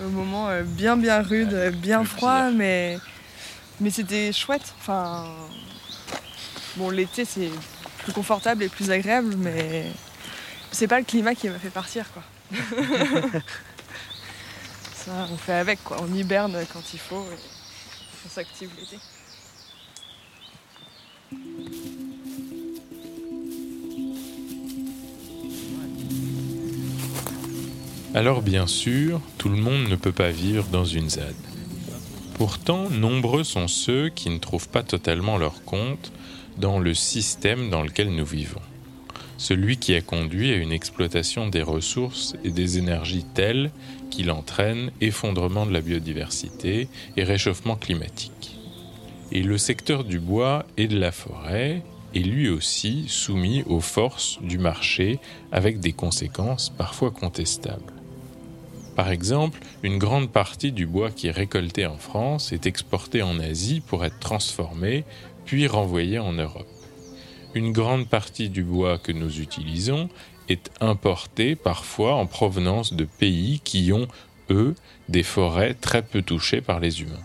Au 0.04 0.10
moment 0.10 0.50
euh, 0.50 0.64
bien 0.64 0.96
bien 0.98 1.22
rude, 1.22 1.72
bien 1.82 2.04
froid, 2.04 2.52
mais, 2.52 2.98
mais 3.80 3.90
c'était 3.90 4.32
chouette. 4.32 4.74
Enfin, 4.80 5.26
bon, 6.76 6.90
l'été 6.90 7.26
c'est 7.26 7.50
plus 8.00 8.14
confortable 8.14 8.64
et 8.64 8.70
plus 8.70 8.92
agréable, 8.92 9.36
mais 9.38 9.86
c'est 10.72 10.88
pas 10.88 11.00
le 11.00 11.06
climat 11.06 11.36
qui 11.36 11.50
m'a 11.50 11.60
fait 11.60 11.70
partir, 11.70 12.06
quoi. 12.12 12.24
Ça, 14.96 15.28
on 15.32 15.38
fait 15.38 15.54
avec, 15.54 15.84
quoi. 15.84 15.98
On 16.02 16.14
hiberne 16.14 16.58
quand 16.72 16.94
il 16.94 17.00
faut 17.00 17.24
et 17.24 17.38
on 18.26 18.30
s'active 18.30 18.70
l'été. 18.80 18.98
Alors 28.16 28.44
bien 28.44 28.68
sûr, 28.68 29.20
tout 29.40 29.50
le 29.50 29.56
monde 29.58 29.90
ne 29.90 29.96
peut 29.96 30.12
pas 30.12 30.30
vivre 30.30 30.66
dans 30.72 30.86
une 30.86 31.10
ZAD. 31.10 31.34
Pourtant, 32.36 32.88
nombreux 32.92 33.44
sont 33.44 33.68
ceux 33.68 34.10
qui 34.10 34.30
ne 34.30 34.38
trouvent 34.38 34.70
pas 34.70 34.84
totalement 34.84 35.38
leur 35.38 35.64
compte 35.64 36.12
dans 36.60 36.78
le 36.78 36.94
système 36.94 37.72
dans 37.72 37.82
lequel 37.82 38.14
nous 38.14 38.26
vivons. 38.26 38.62
celui 39.38 39.78
qui 39.78 39.94
a 39.96 40.02
conduit 40.02 40.52
à 40.52 40.58
une 40.58 40.72
exploitation 40.72 41.48
des 41.48 41.62
ressources 41.62 42.36
et 42.44 42.50
des 42.52 42.78
énergies 42.78 43.26
telles 43.34 43.72
qu'il 44.10 44.32
entraîne 44.32 44.92
effondrement 45.02 45.66
de 45.66 45.74
la 45.74 45.82
biodiversité 45.82 46.88
et 47.18 47.24
réchauffement 47.24 47.76
climatique. 47.76 48.58
Et 49.32 49.42
le 49.42 49.58
secteur 49.58 50.04
du 50.04 50.20
bois 50.20 50.66
et 50.78 50.88
de 50.88 50.98
la 50.98 51.12
forêt 51.12 51.84
est 52.16 52.20
lui 52.20 52.48
aussi 52.48 53.06
soumis 53.08 53.64
aux 53.66 53.82
forces 53.82 54.40
du 54.42 54.60
marché 54.60 55.20
avec 55.52 55.80
des 55.80 55.94
conséquences 55.94 56.70
parfois 56.70 57.12
contestables. 57.12 57.92
Par 58.96 59.10
exemple, 59.10 59.60
une 59.82 59.98
grande 59.98 60.30
partie 60.30 60.72
du 60.72 60.86
bois 60.86 61.10
qui 61.10 61.28
est 61.28 61.32
récolté 61.32 61.86
en 61.86 61.98
France 61.98 62.52
est 62.52 62.68
exporté 62.68 63.24
en 63.24 63.40
Asie 63.40 63.82
pour 63.82 64.06
être 64.06 64.20
transformé, 64.20 65.04
puis 65.46 65.68
renvoyé 65.68 66.20
en 66.20 66.34
Europe. 66.34 66.68
Une 67.56 67.72
grande 67.72 68.08
partie 68.08 68.50
du 68.50 68.64
bois 68.64 68.98
que 68.98 69.12
nous 69.12 69.40
utilisons 69.40 70.10
est 70.50 70.70
importé 70.80 71.56
parfois 71.56 72.16
en 72.16 72.26
provenance 72.26 72.94
de 72.94 73.06
pays 73.06 73.62
qui 73.64 73.92
ont, 73.94 74.08
eux, 74.50 74.76
des 75.10 75.24
forêts 75.24 75.74
très 75.74 76.02
peu 76.02 76.22
touchées 76.22 76.62
par 76.62 76.80
les 76.80 77.02
humains. 77.02 77.24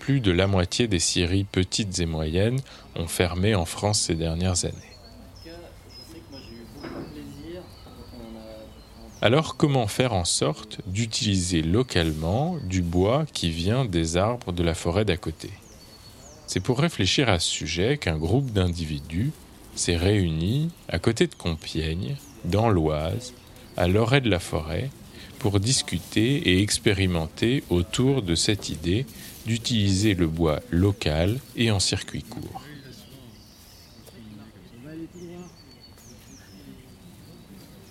Plus 0.00 0.20
de 0.20 0.32
la 0.32 0.46
moitié 0.46 0.88
des 0.88 0.98
scieries 0.98 1.44
petites 1.44 1.98
et 2.00 2.06
moyennes 2.06 2.60
ont 2.96 3.06
fermé 3.06 3.54
en 3.54 3.64
France 3.64 4.00
ces 4.00 4.14
dernières 4.14 4.64
années. 4.64 4.89
Alors 9.22 9.58
comment 9.58 9.86
faire 9.86 10.14
en 10.14 10.24
sorte 10.24 10.80
d'utiliser 10.86 11.60
localement 11.60 12.56
du 12.64 12.80
bois 12.80 13.26
qui 13.34 13.50
vient 13.50 13.84
des 13.84 14.16
arbres 14.16 14.50
de 14.50 14.62
la 14.62 14.72
forêt 14.72 15.04
d'à 15.04 15.18
côté? 15.18 15.50
C'est 16.46 16.60
pour 16.60 16.78
réfléchir 16.78 17.28
à 17.28 17.38
ce 17.38 17.50
sujet 17.50 17.98
qu'un 17.98 18.16
groupe 18.16 18.50
d'individus 18.50 19.30
s'est 19.74 19.98
réuni 19.98 20.70
à 20.88 20.98
côté 20.98 21.26
de 21.26 21.34
Compiègne, 21.34 22.16
dans 22.46 22.70
l'Oise, 22.70 23.34
à 23.76 23.88
l'orée 23.88 24.22
de 24.22 24.30
la 24.30 24.38
forêt, 24.38 24.88
pour 25.38 25.60
discuter 25.60 26.36
et 26.36 26.62
expérimenter 26.62 27.62
autour 27.68 28.22
de 28.22 28.34
cette 28.34 28.70
idée 28.70 29.04
d'utiliser 29.44 30.14
le 30.14 30.28
bois 30.28 30.60
local 30.70 31.38
et 31.56 31.70
en 31.70 31.78
circuit 31.78 32.22
court. 32.22 32.62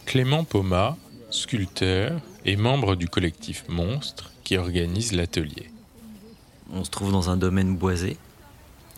Clément 0.07 0.43
Poma 0.43 0.97
sculpteur 1.31 2.19
et 2.45 2.55
membre 2.55 2.95
du 2.95 3.07
collectif 3.07 3.63
Monstre 3.67 4.31
qui 4.43 4.57
organise 4.57 5.11
l'atelier. 5.11 5.69
On 6.73 6.83
se 6.83 6.89
trouve 6.89 7.11
dans 7.11 7.29
un 7.29 7.37
domaine 7.37 7.75
boisé 7.75 8.17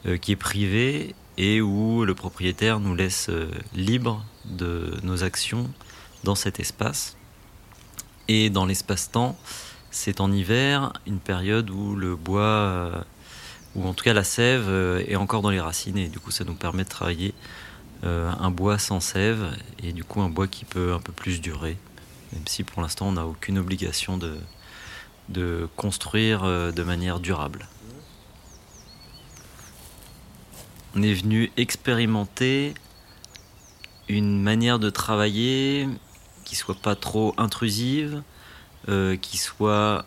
euh, 0.05 0.17
qui 0.17 0.31
est 0.31 0.37
privé 0.37 1.15
et 1.37 1.61
où 1.61 2.05
le 2.05 2.15
propriétaire 2.15 2.79
nous 2.79 2.95
laisse 2.95 3.27
euh, 3.29 3.49
libre 3.73 4.25
de 4.45 4.93
nos 5.03 5.23
actions 5.23 5.69
dans 6.23 6.35
cet 6.35 6.59
espace. 6.59 7.17
Et 8.27 8.49
dans 8.49 8.65
l'espace-temps, 8.65 9.37
c'est 9.89 10.21
en 10.21 10.31
hiver, 10.31 10.93
une 11.05 11.19
période 11.19 11.69
où 11.69 11.95
le 11.95 12.15
bois, 12.15 12.41
euh, 12.41 13.01
ou 13.75 13.85
en 13.85 13.93
tout 13.93 14.05
cas 14.05 14.13
la 14.13 14.23
sève, 14.23 14.69
est 15.05 15.15
encore 15.17 15.41
dans 15.41 15.49
les 15.49 15.59
racines 15.59 15.97
et 15.97 16.07
du 16.07 16.19
coup 16.19 16.31
ça 16.31 16.45
nous 16.45 16.55
permet 16.55 16.83
de 16.83 16.89
travailler 16.89 17.33
un 18.03 18.49
bois 18.49 18.79
sans 18.79 18.99
sève 18.99 19.55
et 19.83 19.93
du 19.93 20.03
coup 20.03 20.21
un 20.21 20.29
bois 20.29 20.47
qui 20.47 20.65
peut 20.65 20.93
un 20.93 20.99
peu 20.99 21.11
plus 21.11 21.39
durer 21.39 21.77
même 22.33 22.47
si 22.47 22.63
pour 22.63 22.81
l'instant 22.81 23.09
on 23.09 23.13
n'a 23.13 23.25
aucune 23.25 23.57
obligation 23.57 24.17
de, 24.17 24.37
construire 25.75 26.43
euh, 26.43 26.71
de 26.71 26.83
manière 26.83 27.19
durable. 27.19 27.67
On 30.95 31.01
est 31.01 31.13
venu 31.13 31.51
expérimenter 31.55 32.73
une 34.09 34.41
manière 34.41 34.77
de 34.77 34.89
travailler 34.89 35.87
qui 36.43 36.57
soit 36.57 36.75
pas 36.75 36.95
trop 36.95 37.33
intrusive, 37.37 38.23
euh, 38.89 39.15
qui 39.15 39.37
soit 39.37 40.05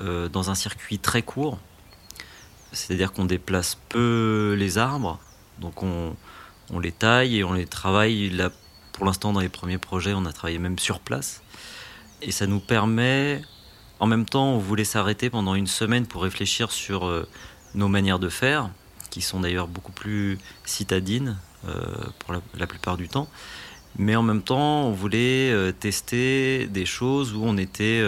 euh, 0.00 0.28
dans 0.30 0.50
un 0.50 0.54
circuit 0.54 0.98
très 0.98 1.22
court. 1.22 1.58
C'est-à-dire 2.72 3.12
qu'on 3.12 3.26
déplace 3.26 3.76
peu 3.90 4.56
les 4.58 4.78
arbres, 4.78 5.20
donc 5.58 5.82
on, 5.82 6.16
on, 6.70 6.78
les 6.78 6.92
taille 6.92 7.38
et 7.38 7.44
on 7.44 7.52
les 7.52 7.66
travaille. 7.66 8.30
Là, 8.30 8.50
pour 9.02 9.08
l'instant, 9.08 9.32
dans 9.32 9.40
les 9.40 9.48
premiers 9.48 9.78
projets, 9.78 10.14
on 10.14 10.24
a 10.26 10.32
travaillé 10.32 10.60
même 10.60 10.78
sur 10.78 11.00
place. 11.00 11.42
Et 12.20 12.30
ça 12.30 12.46
nous 12.46 12.60
permet, 12.60 13.42
en 13.98 14.06
même 14.06 14.26
temps, 14.26 14.54
on 14.54 14.58
voulait 14.58 14.84
s'arrêter 14.84 15.28
pendant 15.28 15.56
une 15.56 15.66
semaine 15.66 16.06
pour 16.06 16.22
réfléchir 16.22 16.70
sur 16.70 17.06
euh, 17.06 17.28
nos 17.74 17.88
manières 17.88 18.20
de 18.20 18.28
faire, 18.28 18.70
qui 19.10 19.20
sont 19.20 19.40
d'ailleurs 19.40 19.66
beaucoup 19.66 19.90
plus 19.90 20.38
citadines 20.64 21.36
euh, 21.66 21.82
pour 22.20 22.32
la, 22.54 22.66
plupart 22.68 22.96
du 22.96 23.08
temps. 23.08 23.26
Mais 23.98 24.14
en 24.14 24.22
même 24.22 24.40
temps, 24.40 24.84
on 24.84 24.92
voulait 24.92 25.50
euh, 25.50 25.72
tester 25.72 26.68
des 26.68 26.86
choses 26.86 27.34
où 27.34 27.42
on 27.42 27.56
était 27.56 28.04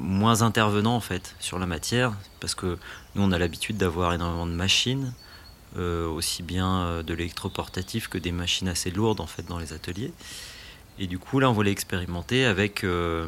moins 0.00 0.42
intervenant 0.42 0.94
en 0.94 1.00
fait 1.00 1.34
sur 1.40 1.58
la 1.58 1.66
matière, 1.66 2.12
parce 2.38 2.54
que 2.54 2.78
nous 3.16 3.24
on 3.24 3.32
a 3.32 3.38
l'habitude 3.38 3.76
d'avoir 3.76 4.14
énormément 4.14 4.46
de 4.46 4.52
machines, 4.52 5.12
aussi 5.76 6.42
bien 6.42 7.02
de 7.02 7.14
l'électroportatif 7.14 8.08
que 8.08 8.18
des 8.18 8.32
machines 8.32 8.68
assez 8.68 8.90
lourdes 8.90 9.20
en 9.20 9.26
fait 9.26 9.46
dans 9.46 9.58
les 9.58 9.72
ateliers. 9.72 10.12
Et 11.00 11.06
du 11.06 11.18
coup, 11.18 11.40
là, 11.40 11.48
on 11.48 11.54
voulait 11.54 11.72
expérimenter 11.72 12.44
avec 12.44 12.84
euh, 12.84 13.26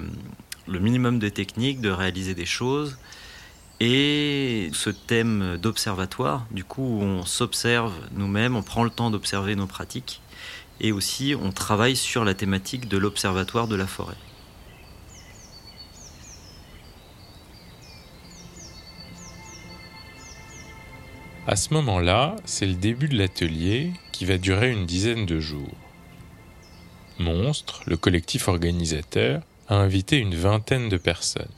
le 0.69 0.79
minimum 0.79 1.19
de 1.19 1.31
techniques, 1.31 1.81
de 1.81 1.89
réaliser 1.89 2.35
des 2.35 2.45
choses. 2.45 2.99
Et 3.81 4.69
ce 4.75 4.91
thème 4.91 5.57
d'observatoire, 5.57 6.47
du 6.51 6.65
coup, 6.65 6.99
on 7.01 7.25
s'observe 7.25 7.95
nous-mêmes, 8.13 8.57
on 8.57 8.63
prend 8.63 8.85
le 8.85 8.91
temps 8.91 9.11
d'observer 9.11 9.57
nos 9.57 9.67
pratiques. 9.67 10.21
Et 10.81 10.93
aussi, 10.93 11.35
on 11.41 11.51
travaille 11.51 11.97
sur 11.97 12.25
la 12.25 12.35
thématique 12.35 12.89
de 12.89 12.99
l'observatoire 12.99 13.67
de 13.69 13.75
la 13.75 13.87
forêt. 13.87 14.17
À 21.53 21.57
ce 21.57 21.75
moment-là, 21.75 22.37
c'est 22.47 22.65
le 22.65 22.73
début 22.73 23.09
de 23.09 23.19
l'atelier 23.19 23.93
qui 24.11 24.25
va 24.25 24.39
durer 24.39 24.71
une 24.71 24.87
dizaine 24.87 25.27
de 25.27 25.39
jours. 25.39 25.77
Monstre, 27.19 27.83
le 27.85 27.99
collectif 27.99 28.49
organisateur, 28.49 29.43
a 29.69 29.75
invité 29.75 30.17
une 30.17 30.35
vingtaine 30.35 30.89
de 30.89 30.97
personnes. 30.97 31.53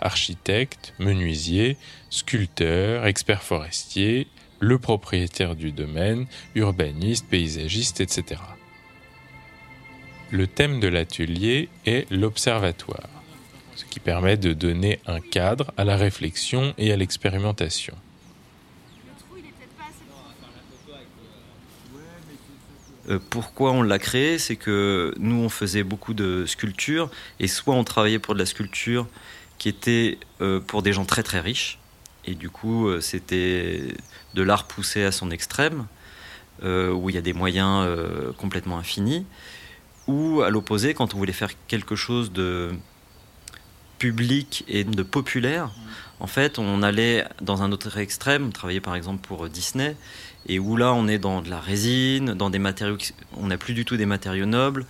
Architectes, 0.00 0.94
menuisiers, 0.98 1.76
sculpteurs, 2.08 3.04
experts 3.04 3.42
forestiers, 3.42 4.28
le 4.60 4.78
propriétaire 4.78 5.56
du 5.56 5.72
domaine, 5.72 6.24
urbanistes, 6.54 7.28
paysagistes, 7.28 8.00
etc. 8.00 8.40
Le 10.30 10.46
thème 10.46 10.80
de 10.80 10.88
l'atelier 10.88 11.68
est 11.84 12.10
l'observatoire, 12.10 13.10
ce 13.76 13.84
qui 13.84 14.00
permet 14.00 14.38
de 14.38 14.54
donner 14.54 15.00
un 15.06 15.20
cadre 15.20 15.70
à 15.76 15.84
la 15.84 15.98
réflexion 15.98 16.72
et 16.78 16.94
à 16.94 16.96
l'expérimentation. 16.96 17.94
Euh, 23.08 23.18
pourquoi 23.30 23.72
on 23.72 23.82
l'a 23.82 23.98
créé? 23.98 24.38
C'est 24.38 24.56
que 24.56 25.14
nous, 25.18 25.36
on 25.36 25.48
faisait 25.48 25.82
beaucoup 25.82 26.14
de 26.14 26.46
sculptures, 26.46 27.10
et 27.40 27.48
soit 27.48 27.74
on 27.74 27.84
travaillait 27.84 28.18
pour 28.18 28.34
de 28.34 28.38
la 28.38 28.46
sculpture 28.46 29.06
qui 29.58 29.68
était 29.68 30.18
euh, 30.40 30.60
pour 30.60 30.82
des 30.82 30.92
gens 30.92 31.04
très 31.04 31.22
très 31.22 31.40
riches, 31.40 31.78
et 32.24 32.34
du 32.34 32.50
coup, 32.50 32.88
euh, 32.88 33.00
c'était 33.00 33.94
de 34.34 34.42
l'art 34.42 34.66
poussé 34.66 35.04
à 35.04 35.12
son 35.12 35.30
extrême, 35.30 35.86
où 36.62 37.10
il 37.10 37.14
y 37.14 37.18
a 37.18 37.20
des 37.20 37.34
moyens 37.34 37.86
complètement 38.38 38.78
infinis, 38.78 39.26
ou 40.06 40.40
à 40.40 40.48
l'opposé, 40.48 40.94
quand 40.94 41.12
on 41.14 41.18
voulait 41.18 41.34
faire 41.34 41.50
quelque 41.68 41.94
chose 41.94 42.32
de 42.32 42.70
public 43.98 44.64
et 44.66 44.84
de 44.84 45.02
populaire, 45.02 45.70
en 46.24 46.26
fait, 46.26 46.58
on 46.58 46.82
allait 46.82 47.22
dans 47.42 47.62
un 47.62 47.70
autre 47.70 47.98
extrême, 47.98 48.50
travailler 48.50 48.80
par 48.80 48.96
exemple 48.96 49.20
pour 49.28 49.46
Disney, 49.50 49.94
et 50.46 50.58
où 50.58 50.74
là 50.78 50.94
on 50.94 51.06
est 51.06 51.18
dans 51.18 51.42
de 51.42 51.50
la 51.50 51.60
résine, 51.60 52.32
dans 52.32 52.48
des 52.48 52.58
matériaux, 52.58 52.96
on 53.36 53.48
n'a 53.48 53.58
plus 53.58 53.74
du 53.74 53.84
tout 53.84 53.98
des 53.98 54.06
matériaux 54.06 54.46
nobles. 54.46 54.86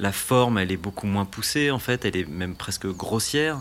La 0.00 0.10
forme, 0.10 0.58
elle 0.58 0.72
est 0.72 0.76
beaucoup 0.76 1.06
moins 1.06 1.24
poussée 1.24 1.70
en 1.70 1.78
fait, 1.78 2.04
elle 2.04 2.16
est 2.16 2.28
même 2.28 2.56
presque 2.56 2.88
grossière. 2.88 3.60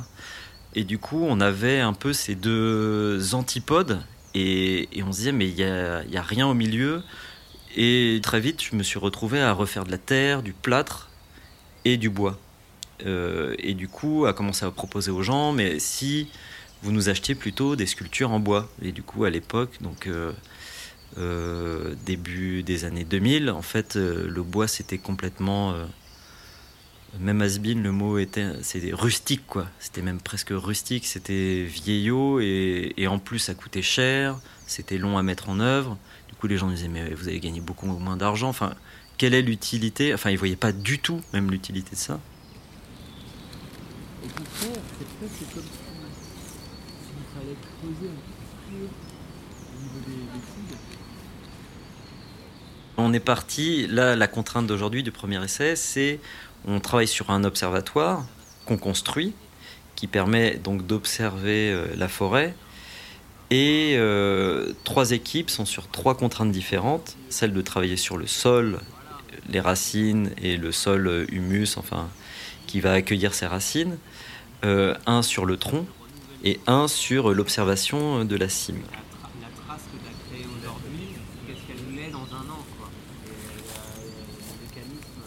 Et 0.73 0.83
du 0.83 0.97
coup, 0.97 1.23
on 1.29 1.39
avait 1.41 1.79
un 1.79 1.93
peu 1.93 2.11
ces 2.11 2.33
deux 2.33 3.35
antipodes, 3.35 4.01
et, 4.33 4.89
on 5.05 5.11
se 5.11 5.17
disait 5.19 5.31
mais 5.31 5.47
il 5.47 5.53
n'y 5.53 5.63
a, 5.63 6.03
y 6.05 6.17
a 6.17 6.23
rien 6.23 6.47
au 6.47 6.55
milieu. 6.55 7.03
Et 7.75 8.19
très 8.23 8.39
vite, 8.39 8.63
je 8.63 8.75
me 8.75 8.81
suis 8.81 8.97
retrouvé 8.97 9.39
à 9.39 9.53
refaire 9.53 9.85
de 9.85 9.91
la 9.91 9.99
terre, 9.99 10.41
du 10.41 10.53
plâtre 10.53 11.11
et 11.85 11.97
du 11.97 12.09
bois. 12.09 12.39
Euh, 13.05 13.53
et 13.59 13.75
du 13.75 13.87
coup, 13.87 14.25
à 14.25 14.33
commencer 14.33 14.65
à 14.65 14.71
proposer 14.71 15.11
aux 15.11 15.21
gens, 15.21 15.51
mais 15.53 15.77
si 15.77 16.29
vous 16.83 16.91
nous 16.91 17.09
achetiez 17.09 17.35
plutôt 17.35 17.75
des 17.75 17.85
sculptures 17.85 18.31
en 18.31 18.39
bois. 18.39 18.69
Et 18.81 18.91
du 18.91 19.03
coup, 19.03 19.23
à 19.23 19.29
l'époque, 19.29 19.81
donc 19.81 20.07
euh, 20.07 20.31
euh, 21.17 21.95
début 22.05 22.63
des 22.63 22.85
années 22.85 23.03
2000, 23.03 23.49
en 23.49 23.61
fait, 23.61 23.95
euh, 23.95 24.27
le 24.27 24.43
bois 24.43 24.67
c'était 24.67 24.97
complètement. 24.97 25.75
Même 27.19 27.41
Asbin, 27.41 27.81
le 27.81 27.91
mot 27.91 28.17
était. 28.17 28.47
C'était 28.61 28.93
rustique, 28.93 29.45
quoi. 29.45 29.67
C'était 29.79 30.01
même 30.01 30.21
presque 30.21 30.51
rustique, 30.51 31.05
c'était 31.05 31.63
vieillot 31.63 32.39
et, 32.39 32.93
et, 32.95 33.07
en 33.07 33.19
plus 33.19 33.39
ça 33.39 33.53
coûtait 33.53 33.81
cher, 33.81 34.39
c'était 34.65 34.97
long 34.97 35.17
à 35.17 35.23
mettre 35.23 35.49
en 35.49 35.59
œuvre. 35.59 35.97
Du 36.29 36.35
coup, 36.35 36.47
les 36.47 36.57
gens 36.57 36.69
disaient, 36.69 36.87
mais 36.87 37.13
vous 37.13 37.27
allez 37.27 37.41
gagner 37.41 37.59
beaucoup 37.59 37.85
moins 37.85 38.15
d'argent. 38.15 38.47
Enfin, 38.47 38.75
quelle 39.17 39.33
est 39.33 39.41
l'utilité? 39.41 40.13
Enfin, 40.13 40.31
ils 40.31 40.37
voyaient 40.37 40.55
pas 40.55 40.71
du 40.71 40.99
tout 40.99 41.21
même 41.33 41.51
l'utilité 41.51 41.91
de 41.91 41.97
ça. 41.97 42.19
S'il 44.21 45.90
On 52.97 53.13
est 53.13 53.19
parti, 53.19 53.87
là, 53.87 54.15
la 54.15 54.27
contrainte 54.27 54.67
d'aujourd'hui 54.67 55.01
du 55.01 55.11
premier 55.11 55.43
essai, 55.43 55.75
c'est 55.75 56.19
on 56.65 56.79
travaille 56.79 57.07
sur 57.07 57.31
un 57.31 57.43
observatoire 57.43 58.25
qu'on 58.65 58.77
construit, 58.77 59.33
qui 59.95 60.07
permet 60.07 60.55
donc 60.55 60.85
d'observer 60.85 61.71
euh, 61.71 61.87
la 61.97 62.07
forêt. 62.07 62.53
Et 63.49 63.95
euh, 63.97 64.73
trois 64.83 65.11
équipes 65.11 65.49
sont 65.49 65.65
sur 65.65 65.87
trois 65.87 66.15
contraintes 66.15 66.51
différentes, 66.51 67.17
celle 67.29 67.53
de 67.53 67.61
travailler 67.61 67.97
sur 67.97 68.17
le 68.17 68.27
sol, 68.27 68.79
les 69.49 69.59
racines 69.59 70.31
et 70.41 70.57
le 70.57 70.71
sol 70.71 71.07
euh, 71.07 71.25
humus, 71.29 71.77
enfin, 71.77 72.07
qui 72.67 72.79
va 72.79 72.93
accueillir 72.93 73.33
ces 73.33 73.47
racines, 73.47 73.97
un 74.63 75.23
sur 75.23 75.47
le 75.47 75.57
tronc 75.57 75.87
et 76.43 76.59
un 76.67 76.87
sur 76.87 77.33
l'observation 77.33 78.25
de 78.25 78.35
la 78.35 78.49
cime. 78.49 78.81
La 79.41 79.47
trace 79.65 79.83
que 79.91 79.97
tu 79.97 80.05
as 80.07 80.13
créée 80.29 80.47
aujourd'hui, 80.47 81.15
qu'est-ce 81.47 81.61
qu'elle 81.67 81.85
met 81.93 82.09
dans 82.09 82.27
un 82.35 82.49
an 82.49 82.63
quoi? 82.77 82.89
Et 83.25 83.29
euh, 83.29 84.11
mécanisme. 84.61 85.21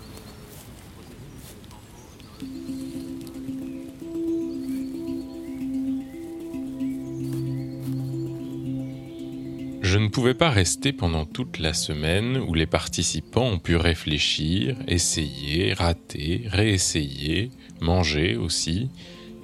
Je 9.83 9.99
ne 9.99 10.09
pouvais 10.09 10.35
pas 10.35 10.51
rester 10.51 10.93
pendant 10.93 11.25
toute 11.25 11.59
la 11.61 11.75
semaine 11.75 12.39
où 12.39 12.55
les 12.55 12.67
participants 12.67 13.47
ont 13.47 13.59
pu 13.61 13.77
réfléchir, 13.77 14.77
essayer, 14.89 15.73
rater, 15.73 16.47
réessayer, 16.49 17.51
manger 17.81 18.37
aussi, 18.37 18.91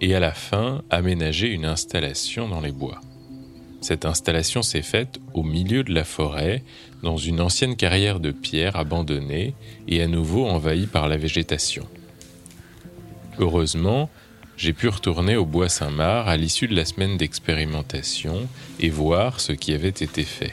et 0.01 0.15
à 0.15 0.21
la 0.21 0.33
fin 0.33 0.83
aménager 0.91 1.49
une 1.49 1.65
installation 1.65 2.49
dans 2.49 2.61
les 2.61 2.73
bois. 2.73 3.01
Cette 3.81 4.05
installation 4.05 4.63
s'est 4.63 4.83
faite 4.83 5.21
au 5.33 5.43
milieu 5.43 5.83
de 5.83 5.95
la 5.95 6.05
forêt, 6.05 6.63
dans 7.03 7.17
une 7.17 7.41
ancienne 7.41 7.77
carrière 7.77 8.21
de 8.21 8.31
pierre 8.31 8.77
abandonnée 8.77 9.55
et 9.89 10.03
à 10.03 10.07
nouveau 10.07 10.47
envahie 10.47 10.87
par 10.87 11.09
la 11.09 11.17
végétation. 11.17 11.87
Heureusement, 13.39 14.11
j'ai 14.59 14.75
pu 14.75 14.89
retourner 14.89 15.37
au 15.37 15.47
Bois 15.47 15.71
Saint-Marc 15.71 16.29
à 16.29 16.37
l'issue 16.37 16.69
de 16.69 16.77
la 16.77 16.85
semaine 16.85 17.17
d'expérimentation 17.17 18.47
et 18.79 18.91
voir 18.91 19.41
ce 19.41 19.53
qui 19.53 19.73
avait 19.73 19.89
été 19.89 20.25
fait. 20.25 20.53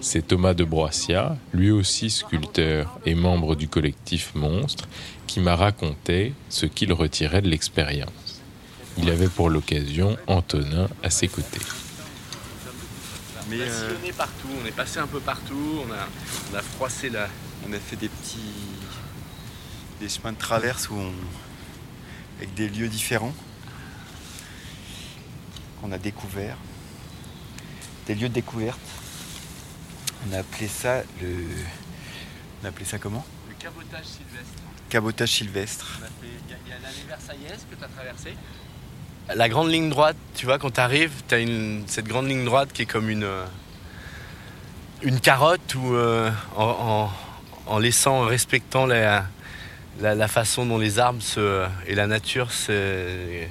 C'est 0.00 0.26
Thomas 0.26 0.54
de 0.54 0.64
Broissia, 0.64 1.38
lui 1.52 1.70
aussi 1.70 2.10
sculpteur 2.10 2.98
et 3.06 3.14
membre 3.14 3.54
du 3.54 3.68
collectif 3.68 4.34
Monstre, 4.34 4.88
qui 5.28 5.38
m'a 5.38 5.54
raconté 5.54 6.34
ce 6.48 6.66
qu'il 6.66 6.92
retirait 6.92 7.40
de 7.42 7.48
l'expérience. 7.48 8.23
Il 8.98 9.10
avait 9.10 9.28
pour 9.28 9.50
l'occasion 9.50 10.16
Antonin 10.26 10.88
à 11.02 11.10
ses 11.10 11.28
côtés. 11.28 11.60
Mais 13.48 13.58
on 13.60 13.62
a 13.62 13.70
sillonné 13.88 14.12
partout, 14.12 14.48
on 14.62 14.66
est 14.66 14.70
passé 14.72 14.98
un 15.00 15.06
peu 15.06 15.20
partout, 15.20 15.80
on 15.86 15.92
a, 15.92 16.06
on 16.52 16.56
a 16.56 16.62
froissé 16.62 17.10
la. 17.10 17.28
On 17.68 17.72
a 17.72 17.78
fait 17.78 17.96
des 17.96 18.08
petits 18.08 18.38
des 20.00 20.08
chemins 20.08 20.32
de 20.32 20.38
traverse 20.38 20.88
où 20.90 20.94
on 20.96 21.12
avec 22.38 22.52
des 22.54 22.68
lieux 22.68 22.88
différents 22.88 23.32
qu'on 25.80 25.92
a 25.92 25.98
découverts, 25.98 26.56
des 28.06 28.14
lieux 28.14 28.28
de 28.28 28.34
découverte. 28.34 28.80
On 30.28 30.32
a 30.32 30.38
appelé 30.38 30.68
ça 30.68 31.02
le, 31.20 31.36
on 32.62 32.66
a 32.66 32.68
appelé 32.68 32.84
ça 32.84 32.98
comment? 32.98 33.24
Le 33.48 33.54
cabotage 33.54 34.04
sylvestre. 34.06 34.62
Cabotage 34.88 35.28
sylvestre. 35.30 35.98
On 36.00 36.04
a 36.04 36.06
fait- 36.06 36.12
Il 36.46 36.50
y, 36.50 36.54
a- 36.54 36.58
il 36.66 36.70
y 36.70 36.72
a 36.72 36.78
l'allée 36.80 37.04
Versaillaise 37.06 37.66
que 37.70 37.76
tu 37.76 37.84
as 37.84 37.88
traversée. 37.88 38.34
La 39.32 39.48
grande 39.48 39.70
ligne 39.70 39.88
droite, 39.88 40.16
tu 40.34 40.44
vois, 40.44 40.58
quand 40.58 40.72
tu 40.72 40.80
arrives, 40.80 41.22
tu 41.28 41.34
as 41.34 41.38
cette 41.86 42.06
grande 42.06 42.28
ligne 42.28 42.44
droite 42.44 42.70
qui 42.72 42.82
est 42.82 42.86
comme 42.86 43.08
une, 43.08 43.24
euh, 43.24 43.46
une 45.02 45.18
carotte 45.18 45.74
où, 45.76 45.94
euh, 45.94 46.30
en, 46.56 47.08
laissant, 47.78 48.18
en 48.22 48.26
respectant 48.26 48.84
la, 48.86 49.26
façon 50.28 50.66
dont 50.66 50.76
les 50.78 50.98
arbres 50.98 51.22
se- 51.22 51.66
et 51.86 51.94
la 51.94 52.06
nature 52.06 52.52
se 52.52 53.46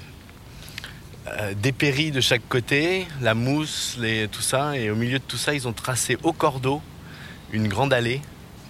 euh, 1.27 1.53
de 2.11 2.21
chaque 2.21 2.47
côté, 2.47 3.07
la 3.21 3.33
mousse, 3.33 3.97
tout 4.31 4.41
ça, 4.41 4.77
et 4.77 4.91
au 4.91 4.95
milieu 4.95 5.17
de 5.17 5.23
tout 5.23 5.37
ça, 5.37 5.55
ils 5.55 5.67
ont 5.67 5.73
tracé 5.73 6.17
au 6.21 6.33
cordeau 6.33 6.81
une 7.51 7.67
grande 7.67 7.93
allée 7.93 8.21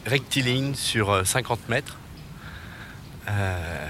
rectiligne 0.06 0.74
sur 0.76 1.10
euh, 1.10 1.24
50 1.24 1.68
mètres. 1.70 1.98
Euh, 3.30 3.88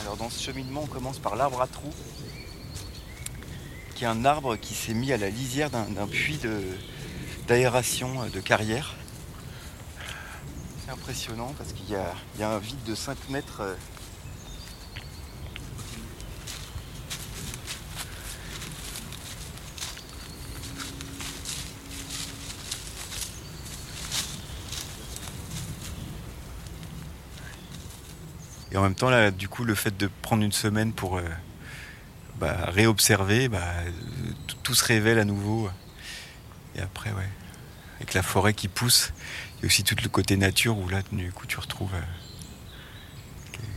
Alors 0.00 0.07
dans 0.18 0.30
ce 0.30 0.42
cheminement, 0.42 0.82
on 0.82 0.86
commence 0.86 1.18
par 1.18 1.36
l'arbre 1.36 1.62
à 1.62 1.66
trous, 1.66 1.94
qui 3.94 4.04
est 4.04 4.08
un 4.08 4.24
arbre 4.24 4.56
qui 4.56 4.74
s'est 4.74 4.94
mis 4.94 5.12
à 5.12 5.16
la 5.16 5.30
lisière 5.30 5.70
d'un 5.70 6.06
puits 6.06 6.40
d'aération 7.46 8.22
euh, 8.22 8.28
de 8.28 8.40
carrière. 8.40 8.94
C'est 10.84 10.90
impressionnant 10.90 11.54
parce 11.56 11.72
qu'il 11.72 11.86
y, 11.88 12.40
y 12.40 12.42
a 12.42 12.50
un 12.50 12.58
vide 12.58 12.82
de 12.84 12.94
5 12.94 13.16
mètres. 13.30 13.60
euh, 13.60 13.74
Et 28.72 28.76
en 28.76 28.82
même 28.82 28.94
temps, 28.94 29.10
là, 29.10 29.30
du 29.30 29.48
coup, 29.48 29.64
le 29.64 29.74
fait 29.74 29.96
de 29.96 30.10
prendre 30.22 30.42
une 30.42 30.52
semaine 30.52 30.92
pour 30.92 31.18
euh, 31.18 31.22
bah, 32.38 32.56
réobserver, 32.68 33.48
bah, 33.48 33.62
euh, 33.86 33.90
tout- 34.62 34.74
se 34.74 34.84
révèle 34.84 35.18
à 35.18 35.24
nouveau. 35.24 35.70
Et 36.76 36.80
après, 36.80 37.10
ouais, 37.10 37.28
avec 37.96 38.12
la 38.12 38.22
forêt 38.22 38.52
qui 38.52 38.68
pousse, 38.68 39.12
il 39.56 39.62
y 39.62 39.64
a 39.64 39.66
aussi 39.66 39.82
tout 39.82 39.96
le 40.02 40.08
côté 40.10 40.36
nature 40.36 40.76
où 40.78 40.88
là, 40.88 41.00
du 41.10 41.32
coup, 41.32 41.46
tu 41.46 41.58
retrouves 41.58 41.94
euh, 41.94 42.02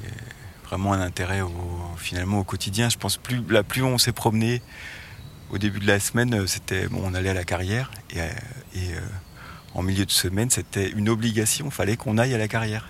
est 0.08 0.67
vraiment 0.67 0.93
un 0.93 1.01
intérêt 1.01 1.41
au, 1.41 1.51
finalement 1.97 2.39
au 2.39 2.43
quotidien. 2.43 2.89
Je 2.89 2.97
pense 2.97 3.17
plus, 3.17 3.41
là, 3.49 3.63
plus 3.63 3.84
on 3.84 3.97
s'est 3.97 4.12
promené 4.12 4.62
au 5.49 5.58
début 5.58 5.80
de 5.80 5.88
la 5.88 5.99
semaine, 5.99 6.34
euh, 6.34 6.47
c'était 6.47 6.88
bon, 6.88 7.01
on 7.04 7.13
allait 7.13 7.30
à 7.30 7.34
la 7.34 7.43
carrière 7.43 7.91
et, 8.10 8.21
euh, 8.21 8.30
euh, 8.77 8.99
en 9.73 9.84
milieu 9.84 10.06
de 10.06 10.12
semaine, 10.12 10.49
c'était 10.49 10.89
une 10.89 11.08
obligation. 11.10 11.65
Il 11.67 11.71
fallait 11.71 11.95
qu'on 11.97 12.17
aille 12.17 12.34
à 12.34 12.38
la 12.38 12.47
carrière. 12.49 12.89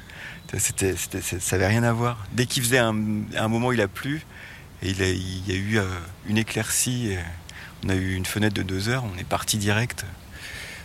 Ça 0.57 1.39
ça 1.39 1.55
avait 1.55 1.67
rien 1.67 1.83
à 1.83 1.93
voir. 1.93 2.25
Dès 2.33 2.45
qu'il 2.45 2.61
faisait 2.63 2.79
un, 2.79 2.93
un 3.37 3.47
moment, 3.47 3.71
il 3.71 3.79
a 3.81 3.87
plu 3.87 4.25
et 4.83 4.89
il, 4.89 5.47
y 5.47 5.51
a 5.51 5.55
eu 5.55 5.77
euh, 5.77 5.85
une 6.27 6.37
éclaircie. 6.37 7.15
on 7.85 7.89
a 7.89 7.95
eu 7.95 8.13
une 8.15 8.25
fenêtre 8.25 8.55
de 8.55 8.63
deux 8.63 8.89
heures. 8.89 9.03
On 9.05 9.17
est 9.17 9.23
parti 9.23 9.57
direct, 9.57 10.05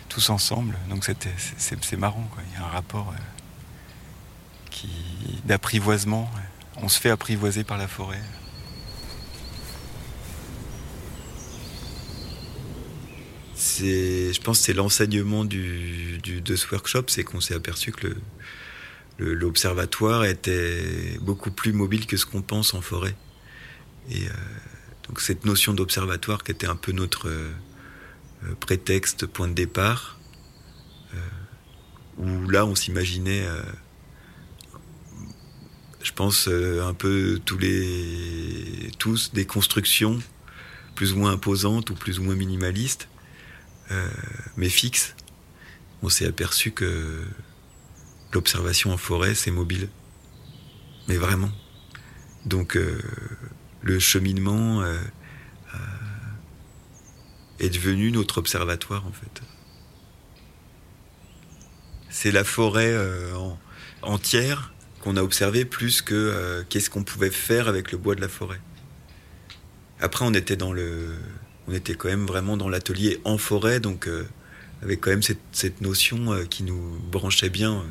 tous 0.09 0.29
ensemble. 0.29 0.75
Donc 0.89 1.03
c'était, 1.03 1.33
c'est, 1.57 1.97
marrant. 1.97 2.29
Il 2.53 2.59
y 2.59 2.63
a 2.63 2.65
un 2.65 2.69
rapport 2.69 3.13
euh, 3.13 4.87
d'apprivoisement. 5.45 6.29
On 6.77 6.89
se 6.89 6.99
fait 6.99 7.09
apprivoiser 7.09 7.63
par 7.63 7.77
la 7.77 7.87
forêt. 7.87 8.21
Je 13.79 14.39
pense 14.41 14.59
que 14.59 14.65
c'est 14.65 14.73
l'enseignement 14.73 15.43
du, 15.45 16.19
du- 16.21 16.41
de 16.41 16.55
ce 16.55 16.67
workshop, 16.71 17.05
c'est 17.07 17.23
qu'on 17.23 17.41
s'est 17.41 17.55
aperçu 17.55 17.91
que 17.91 18.07
le- 18.07 18.17
l'observatoire 19.19 20.25
était 20.25 21.17
beaucoup 21.21 21.51
plus 21.51 21.73
mobile 21.73 22.05
que 22.05 22.17
ce 22.17 22.25
qu'on 22.25 22.41
pense 22.41 22.73
en 22.73 22.81
forêt. 22.81 23.15
Et 24.09 24.27
euh, 24.27 24.31
donc 25.07 25.21
cette 25.21 25.45
notion 25.45 25.73
d'observatoire 25.73 26.43
qui 26.43 26.51
était 26.51 26.67
un 26.67 26.75
peu 26.75 26.91
notre 26.91 27.29
euh, 27.29 27.51
euh, 28.45 28.53
prétexte, 28.59 29.25
point 29.25 29.47
de 29.47 29.53
départ, 29.53 30.15
où 32.17 32.49
là 32.49 32.65
on 32.65 32.73
s'imaginait, 32.73 33.45
je 36.01 36.11
pense, 36.13 36.47
un 36.47 36.93
peu 36.95 37.39
tous 37.45 37.59
les 37.59 38.89
tous 38.97 39.33
des 39.33 39.45
constructions 39.45 40.19
plus 40.95 41.13
ou 41.13 41.17
moins 41.17 41.33
imposantes 41.33 41.91
ou 41.91 41.93
plus 41.93 42.17
ou 42.17 42.23
moins 42.23 42.33
minimalistes, 42.33 43.07
mais 44.57 44.69
fixes. 44.69 45.15
On 46.01 46.09
s'est 46.09 46.25
aperçu 46.25 46.71
que 46.71 47.23
l'observation 48.31 48.91
en 48.91 48.97
forêt, 48.97 49.35
c'est 49.35 49.51
mobile. 49.51 49.89
Mais 51.07 51.17
vraiment. 51.17 51.51
Donc 52.45 52.75
euh, 52.75 53.01
le 53.81 53.99
cheminement 53.99 54.81
euh, 54.81 54.97
euh, 55.73 55.77
est 57.59 57.69
devenu 57.69 58.11
notre 58.11 58.37
observatoire 58.37 59.05
en 59.05 59.11
fait. 59.11 59.41
C'est 62.09 62.31
la 62.31 62.43
forêt 62.43 62.95
en- 63.35 63.59
entière 64.01 64.73
qu'on 65.01 65.17
a 65.17 65.21
observée 65.21 65.65
plus 65.65 66.01
que 66.01 66.65
qu'est-ce 66.69 66.89
qu'on 66.89 67.03
pouvait 67.03 67.29
faire 67.29 67.67
avec 67.67 67.91
le 67.91 67.97
bois 67.97 68.15
de 68.15 68.21
la 68.21 68.29
forêt. 68.29 68.59
Après 69.99 70.25
on 70.25 70.33
était 70.33 70.55
dans 70.55 70.73
le 70.73 71.15
on 71.67 71.73
était 71.73 71.95
quand 71.95 72.07
même 72.07 72.25
vraiment 72.25 72.57
dans 72.57 72.69
l'atelier 72.69 73.19
en 73.23 73.37
forêt, 73.37 73.79
donc 73.79 74.09
avec 74.81 75.01
quand 75.01 75.09
même 75.09 75.23
cette, 75.23 75.81
notion 75.81 76.45
qui 76.49 76.63
nous 76.63 76.99
branchait 77.11 77.49
bien 77.49 77.83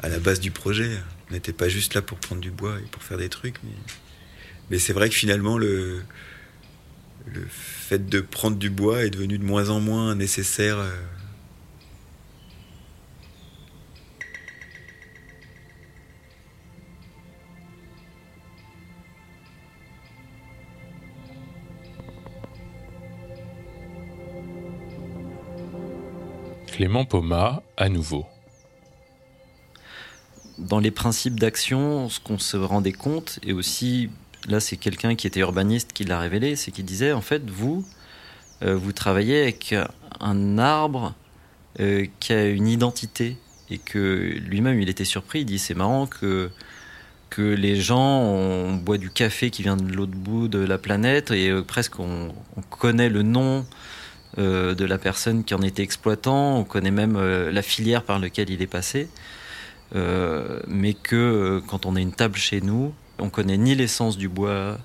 à 0.00 0.08
la, 0.08 0.18
base 0.18 0.40
du 0.40 0.50
projet. 0.50 0.98
On 1.30 1.34
n'était 1.34 1.52
pas 1.52 1.68
juste 1.68 1.94
là 1.94 2.02
pour 2.02 2.18
prendre 2.18 2.40
du 2.40 2.50
bois 2.50 2.78
et 2.78 2.88
pour 2.90 3.02
faire 3.02 3.18
des 3.18 3.28
trucs, 3.28 3.56
mais, 4.70 4.78
c'est 4.78 4.92
vrai 4.94 5.10
que 5.10 5.14
finalement 5.14 5.58
le, 5.58 6.02
le 7.26 7.46
fait 7.50 8.08
de 8.08 8.20
prendre 8.20 8.56
du 8.56 8.70
bois 8.70 9.04
est 9.04 9.10
devenu 9.10 9.36
de 9.38 9.44
moins 9.44 9.68
en 9.68 9.80
moins 9.80 10.14
nécessaire. 10.14 10.78
Clément 26.72 27.04
Poma, 27.04 27.62
à 27.76 27.90
nouveau. 27.90 28.24
Dans 30.56 30.80
les 30.80 30.90
principes 30.90 31.38
d'action, 31.38 32.08
ce 32.08 32.18
qu'on 32.18 32.38
se 32.38 32.56
rendait 32.56 32.92
compte, 32.92 33.38
et 33.42 33.52
aussi, 33.52 34.08
là 34.48 34.58
c'est 34.58 34.78
quelqu'un 34.78 35.14
qui 35.14 35.26
était 35.26 35.40
urbaniste 35.40 35.92
qui 35.92 36.04
l'a 36.04 36.18
révélé, 36.18 36.56
c'est 36.56 36.70
qu'il 36.70 36.86
disait, 36.86 37.12
en 37.12 37.20
fait, 37.20 37.48
vous, 37.48 37.84
euh, 38.62 38.74
vous 38.74 38.92
travaillez 38.92 39.42
avec 39.42 39.74
un 40.20 40.58
arbre 40.58 41.14
euh, 41.78 42.06
qui 42.20 42.32
a 42.32 42.46
une 42.46 42.66
identité, 42.66 43.36
et 43.70 43.76
que 43.76 44.34
lui-même, 44.38 44.80
il 44.80 44.88
était 44.88 45.04
surpris, 45.04 45.40
il 45.40 45.44
dit, 45.44 45.58
c'est 45.58 45.74
marrant 45.74 46.06
que 46.06 46.50
que 47.28 47.40
les 47.40 47.76
gens, 47.76 48.20
on 48.20 48.74
boit 48.74 48.98
du 48.98 49.08
café 49.08 49.50
qui 49.50 49.62
vient 49.62 49.78
de 49.78 49.90
l'autre 49.90 50.12
bout 50.12 50.48
de 50.48 50.58
la 50.58 50.76
planète 50.76 51.30
et 51.30 51.48
euh, 51.48 51.62
presque 51.62 51.98
on, 51.98 52.30
connaît 52.68 53.08
le 53.08 53.22
nom 53.22 53.64
euh, 54.38 54.74
de 54.74 54.86
la 54.86 54.96
personne 54.96 55.44
qui 55.44 55.54
en 55.54 55.60
était 55.60 55.82
exploitant, 55.82 56.56
on 56.56 56.64
connaît 56.64 56.90
même 56.90 57.16
euh, 57.16 57.52
la 57.52 57.60
filière 57.60 58.02
par 58.02 58.18
laquelle 58.18 58.48
il 58.48 58.62
est 58.62 58.66
passé, 58.66 59.08
euh, 59.94 60.60
mais 60.66 60.94
que 60.94 61.62
quand 61.66 61.84
on 61.84 61.96
a 61.96 62.00
une 62.00 62.12
table 62.12 62.36
chez 62.36 62.62
nous, 62.62 62.94
on 63.18 63.28
connaît 63.28 63.58
ni 63.58 63.74
l'essence 63.74 64.16
du 64.16 64.30
bois, 64.30 64.78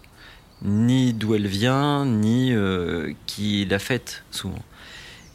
ni 0.63 1.13
d'où 1.13 1.33
elle 1.33 1.47
vient, 1.47 2.05
ni 2.05 2.53
qui 3.25 3.65
l'a 3.65 3.79
faite 3.79 4.23
souvent. 4.31 4.61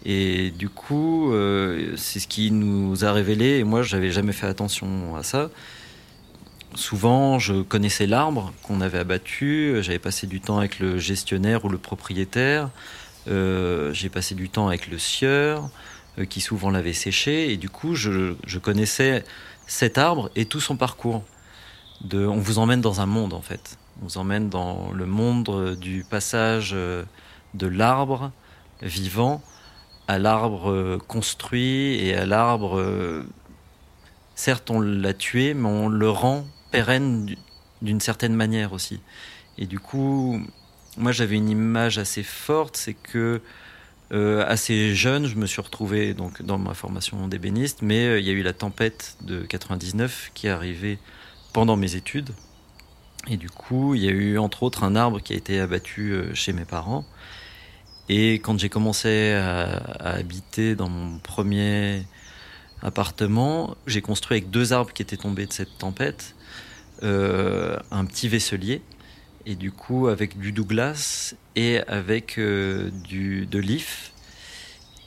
Et 0.04 0.50
du 0.50 0.68
coup, 0.68 1.32
c'est 1.96 2.20
ce 2.20 2.28
qui 2.28 2.50
nous 2.50 3.04
a 3.04 3.12
révélé, 3.12 3.58
et 3.58 3.64
moi 3.64 3.82
j'avais 3.82 4.10
jamais 4.10 4.32
fait 4.32 4.46
attention 4.46 5.16
à 5.16 5.22
ça. 5.22 5.50
Souvent, 6.74 7.38
je 7.38 7.62
connaissais 7.62 8.06
l'arbre 8.06 8.52
qu'on 8.62 8.80
avait 8.80 8.98
abattu, 8.98 9.76
j'avais 9.80 9.98
passé 9.98 10.26
du 10.26 10.40
temps 10.40 10.58
avec 10.58 10.80
le 10.80 10.98
gestionnaire 10.98 11.64
ou 11.64 11.68
le 11.68 11.78
propriétaire, 11.78 12.70
j'ai 13.26 14.08
passé 14.08 14.34
du 14.34 14.48
temps 14.48 14.68
avec 14.68 14.88
le 14.88 14.98
sieur, 14.98 15.70
euh, 16.18 16.26
qui 16.26 16.42
souvent 16.42 16.68
l'avait 16.68 16.92
séché, 16.92 17.52
et 17.52 17.56
du 17.56 17.70
coup, 17.70 17.94
je, 17.94 18.58
connaissais 18.58 19.24
cet 19.66 19.96
arbre 19.96 20.30
et 20.36 20.44
tout 20.44 20.60
son 20.60 20.76
parcours. 20.76 21.22
De, 22.02 22.26
on 22.26 22.36
vous 22.36 22.58
emmène 22.58 22.82
dans 22.82 23.00
un 23.00 23.06
monde, 23.06 23.32
en 23.32 23.40
fait. 23.40 23.78
On 24.02 24.04
vous 24.04 24.18
emmène 24.18 24.50
dans 24.50 24.92
le 24.92 25.06
monde 25.06 25.48
euh, 25.48 25.74
du 25.74 26.04
passage 26.04 26.72
de 26.72 27.66
l'arbre 27.66 28.30
vivant 28.82 29.42
à 30.06 30.18
l'arbre 30.18 30.98
construit 31.08 31.94
et 31.94 32.14
à 32.14 32.26
l'arbre. 32.26 33.24
certes, 34.34 34.70
on 34.70 34.80
l'a 34.80 35.14
tué, 35.14 35.54
mais 35.54 35.68
on 35.68 35.88
le 35.88 36.10
rend 36.10 36.44
pérenne 36.72 37.34
d'une 37.80 38.00
certaine 38.00 38.34
manière 38.34 38.74
aussi. 38.74 39.00
Et 39.56 39.66
du 39.66 39.78
coup, 39.78 40.44
moi 40.96 41.12
j'avais 41.12 41.36
une 41.36 41.48
image 41.48 41.98
assez 41.98 42.22
forte, 42.22 42.76
c'est 42.76 42.94
que 42.94 43.40
euh, 44.12 44.44
assez 44.46 44.94
jeune, 44.94 45.26
je 45.26 45.36
me 45.36 45.46
suis 45.46 45.62
retrouvé 45.62 46.12
donc 46.12 46.42
dans 46.42 46.58
ma 46.58 46.74
formation 46.74 47.28
d'ébéniste, 47.28 47.80
mais 47.80 48.06
euh, 48.06 48.20
il 48.20 48.26
y 48.26 48.30
a 48.30 48.32
eu 48.34 48.42
la 48.42 48.52
tempête 48.52 49.16
de 49.22 49.40
99 49.40 50.32
qui 50.34 50.48
est 50.48 50.50
arrivée 50.50 50.98
pendant 51.54 51.76
mes 51.76 51.96
études. 51.96 52.30
Et 53.28 53.38
du 53.38 53.48
coup, 53.48 53.94
il 53.94 54.02
y 54.02 54.08
a 54.08 54.10
eu 54.10 54.36
entre 54.36 54.64
autres 54.64 54.84
un 54.84 54.96
arbre 54.96 55.20
qui 55.20 55.32
a 55.32 55.36
été 55.36 55.60
abattu 55.60 56.12
euh, 56.12 56.34
chez 56.34 56.52
mes 56.52 56.66
parents. 56.66 57.06
Et 58.10 58.34
quand 58.34 58.58
j'ai 58.58 58.68
commencé 58.68 59.32
à, 59.32 59.80
habiter 60.00 60.74
dans 60.74 60.88
mon 60.90 61.18
premier 61.18 62.04
appartement, 62.82 63.76
j'ai 63.86 64.02
construit 64.02 64.36
avec 64.38 64.50
deux 64.50 64.74
arbres 64.74 64.92
qui 64.92 65.00
étaient 65.00 65.16
tombés 65.16 65.46
de 65.46 65.52
cette 65.52 65.78
tempête 65.78 66.34
un 67.00 68.04
petit 68.04 68.28
vaisselier 68.28 68.82
et 69.46 69.54
du 69.54 69.72
coup 69.72 70.08
avec 70.08 70.38
du 70.38 70.52
Douglas 70.52 71.34
et 71.56 71.80
avec 71.86 72.38
euh, 72.38 72.90
du, 72.90 73.46
de 73.46 73.58
l'IF. 73.58 74.12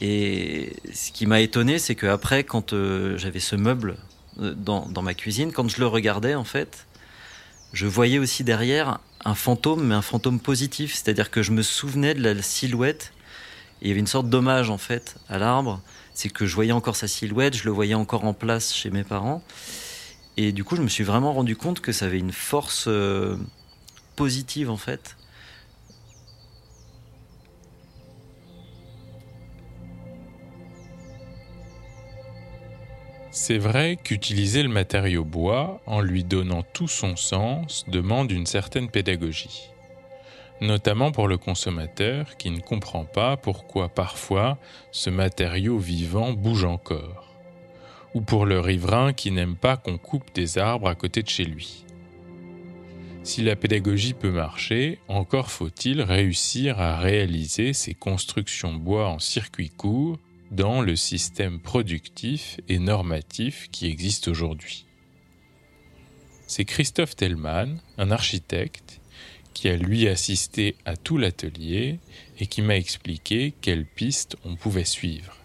Et 0.01 0.75
ce 0.93 1.11
qui 1.11 1.25
m'a 1.25 1.39
étonné, 1.41 1.79
c'est 1.79 1.95
qu'après, 1.95 2.43
quand 2.43 2.73
euh, 2.73 3.17
j'avais 3.17 3.39
ce 3.39 3.55
meuble 3.55 3.97
euh, 4.39 4.53
dans, 4.53 4.87
dans, 4.87 5.01
ma 5.01 5.13
cuisine, 5.13 5.51
quand 5.51 5.69
je 5.69 5.79
le 5.79 5.87
regardais, 5.87 6.35
en 6.35 6.43
fait, 6.43 6.85
je 7.73 7.87
voyais 7.87 8.19
aussi 8.19 8.43
derrière 8.43 8.99
un 9.23 9.35
fantôme, 9.35 9.85
mais 9.85 9.95
un 9.95 10.01
fantôme 10.01 10.39
positif. 10.39 10.93
C'est-à-dire 10.93 11.31
que 11.31 11.41
je 11.41 11.51
me 11.51 11.61
souvenais 11.61 12.13
de 12.13 12.21
la 12.21 12.41
silhouette. 12.41 13.13
Et 13.81 13.85
il 13.85 13.87
y 13.87 13.91
avait 13.91 13.99
une 13.99 14.07
sorte 14.07 14.29
d'hommage, 14.29 14.69
en 14.69 14.77
fait, 14.77 15.15
à 15.29 15.37
l'arbre. 15.37 15.81
C'est 16.13 16.29
que 16.29 16.45
je 16.45 16.55
voyais 16.55 16.71
encore 16.71 16.95
sa 16.95 17.07
silhouette, 17.07 17.55
je 17.55 17.63
le 17.63 17.71
voyais 17.71 17.93
encore 17.93 18.25
en 18.25 18.33
place 18.33 18.73
chez 18.73 18.89
mes 18.89 19.03
parents. 19.03 19.43
Et 20.37 20.51
du 20.51 20.65
coup, 20.65 20.75
je 20.75 20.81
me 20.81 20.89
suis 20.89 21.05
vraiment 21.05 21.33
rendu 21.33 21.55
compte 21.55 21.79
que 21.79 21.93
ça 21.93 22.05
avait 22.05 22.19
une 22.19 22.33
force 22.33 22.89
positive 24.15 24.69
en 24.69 24.77
fait. 24.77 25.15
C'est 33.37 33.57
vrai 33.57 33.97
qu'utiliser 34.01 34.63
le 34.63 34.69
matériau 34.69 35.25
bois 35.25 35.81
en 35.85 35.99
lui 35.99 36.23
donnant 36.23 36.63
tout 36.63 36.87
son 36.87 37.17
sens 37.17 37.83
demande 37.89 38.31
une 38.31 38.45
certaine 38.45 38.89
pédagogie, 38.89 39.69
notamment 40.61 41.11
pour 41.11 41.27
le 41.27 41.37
consommateur 41.37 42.37
qui 42.37 42.49
ne 42.49 42.61
comprend 42.61 43.03
pas 43.03 43.35
pourquoi 43.35 43.89
parfois 43.89 44.57
ce 44.91 45.09
matériau 45.09 45.77
vivant 45.77 46.31
bouge 46.31 46.63
encore, 46.63 47.35
ou 48.13 48.21
pour 48.21 48.45
le 48.45 48.61
riverain 48.61 49.11
qui 49.11 49.31
n'aime 49.31 49.57
pas 49.57 49.75
qu'on 49.75 49.97
coupe 49.97 50.33
des 50.33 50.57
arbres 50.57 50.87
à 50.87 50.95
côté 50.95 51.21
de 51.21 51.29
chez 51.29 51.43
lui. 51.43 51.84
Si 53.25 53.41
la 53.41 53.55
pédagogie 53.55 54.13
peut 54.13 54.29
marcher, 54.29 54.99
encore 55.07 55.49
faut-il 55.49 56.03
réussir 56.03 56.79
à 56.79 56.99
réaliser 56.99 57.73
ces 57.73 57.95
constructions 57.95 58.73
bois 58.73 59.09
en 59.09 59.17
circuit 59.17 59.71
court 59.71 60.19
dans 60.51 60.79
le 60.79 60.95
système 60.95 61.59
productif 61.59 62.59
et 62.69 62.77
normatif 62.77 63.67
qui 63.71 63.87
existe 63.87 64.27
aujourd'hui. 64.27 64.85
C'est 66.45 66.65
Christophe 66.65 67.15
Tellman, 67.15 67.79
un 67.97 68.11
architecte, 68.11 69.01
qui 69.55 69.69
a 69.69 69.75
lui 69.75 70.07
assisté 70.07 70.75
à 70.85 70.95
tout 70.95 71.17
l'atelier 71.17 71.97
et 72.37 72.45
qui 72.45 72.61
m'a 72.61 72.77
expliqué 72.77 73.55
quelles 73.59 73.87
pistes 73.87 74.37
on 74.45 74.55
pouvait 74.55 74.85
suivre. 74.85 75.35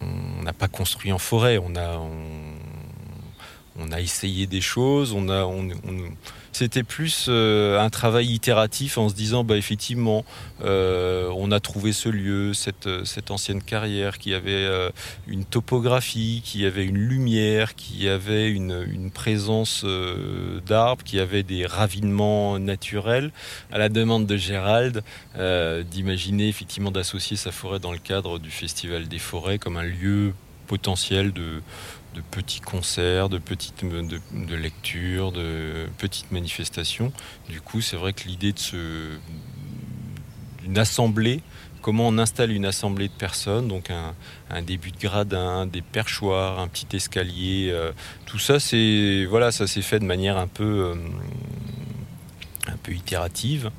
On 0.00 0.42
n'a 0.42 0.52
pas 0.52 0.66
construit 0.66 1.12
en 1.12 1.18
forêt, 1.18 1.58
on 1.58 1.76
a, 1.76 1.98
a 3.92 4.00
essayé 4.00 4.46
des 4.46 4.60
choses, 4.60 5.12
on 5.12 5.28
on, 5.28 5.68
c'était 6.52 6.82
plus 6.82 7.26
euh, 7.28 7.80
un 7.80 7.88
travail 7.88 8.30
itératif 8.30 8.98
en 8.98 9.08
se 9.08 9.14
disant, 9.14 9.42
bah, 9.42 9.56
effectivement, 9.56 10.22
euh, 10.62 11.30
on 11.34 11.50
a 11.50 11.60
trouvé 11.60 11.92
ce 11.92 12.10
lieu, 12.10 12.52
cette, 12.52 13.06
cette 13.06 13.30
ancienne 13.30 13.62
carrière 13.62 14.18
qui 14.18 14.34
avait 14.34 14.50
euh, 14.50 14.90
une 15.26 15.46
topographie, 15.46 16.42
qui 16.44 16.66
avait 16.66 16.84
une 16.84 16.98
lumière, 16.98 17.74
qui 17.74 18.06
avait 18.06 18.50
une, 18.50 18.86
une 18.92 19.10
présence 19.10 19.84
d'arbres, 20.66 21.02
qui 21.04 21.18
avait 21.18 21.42
des 21.42 21.64
ravinements 21.64 22.58
naturels. 22.58 23.30
À 23.72 23.78
la 23.78 23.88
demande 23.88 24.26
de 24.26 24.36
Gérald, 24.36 25.02
d'imaginer 25.90 26.48
effectivement 26.48 26.90
d'associer 26.90 27.36
sa 27.36 27.50
forêt 27.50 27.78
dans 27.78 27.92
le 27.92 27.98
cadre 27.98 28.38
du 28.38 28.50
Festival 28.50 29.08
des 29.08 29.18
forêts 29.18 29.58
comme 29.58 29.78
un 29.78 29.84
lieu 29.84 30.34
potentiel 30.66 31.32
de, 31.32 31.62
de 32.14 32.20
petits 32.20 32.60
concerts, 32.60 33.28
de 33.28 33.38
petites 33.38 33.82
lectures, 34.50 35.32
de 35.32 35.86
petites 35.98 36.30
manifestations. 36.30 37.12
Du 37.48 37.60
coup, 37.60 37.80
c'est 37.80 37.96
vrai 37.96 38.12
que 38.12 38.28
l'idée 38.28 38.52
de 38.52 39.18
d'une 40.62 40.78
assemblée, 40.78 41.42
comment 41.80 42.06
on 42.06 42.18
installe 42.18 42.52
une 42.52 42.64
assemblée 42.64 43.08
de 43.08 43.12
personnes, 43.12 43.66
donc 43.66 43.90
un, 43.90 44.62
début 44.62 44.92
de 44.92 44.98
gradin, 44.98 45.66
des 45.66 45.82
perchoirs, 45.82 46.60
un 46.60 46.68
petit 46.68 46.96
escalier, 46.96 47.68
euh, 47.70 47.92
tout 48.26 48.38
ça, 48.38 48.60
c'est 48.60 49.26
voilà, 49.28 49.50
ça 49.50 49.66
s'est 49.66 49.82
fait 49.82 49.98
de 49.98 50.04
manière 50.04 50.38
un 50.38 50.46
peu 50.46 50.64
euh, 50.64 50.94
un 52.68 52.76
peu 52.76 52.92
itérative. 52.92 53.70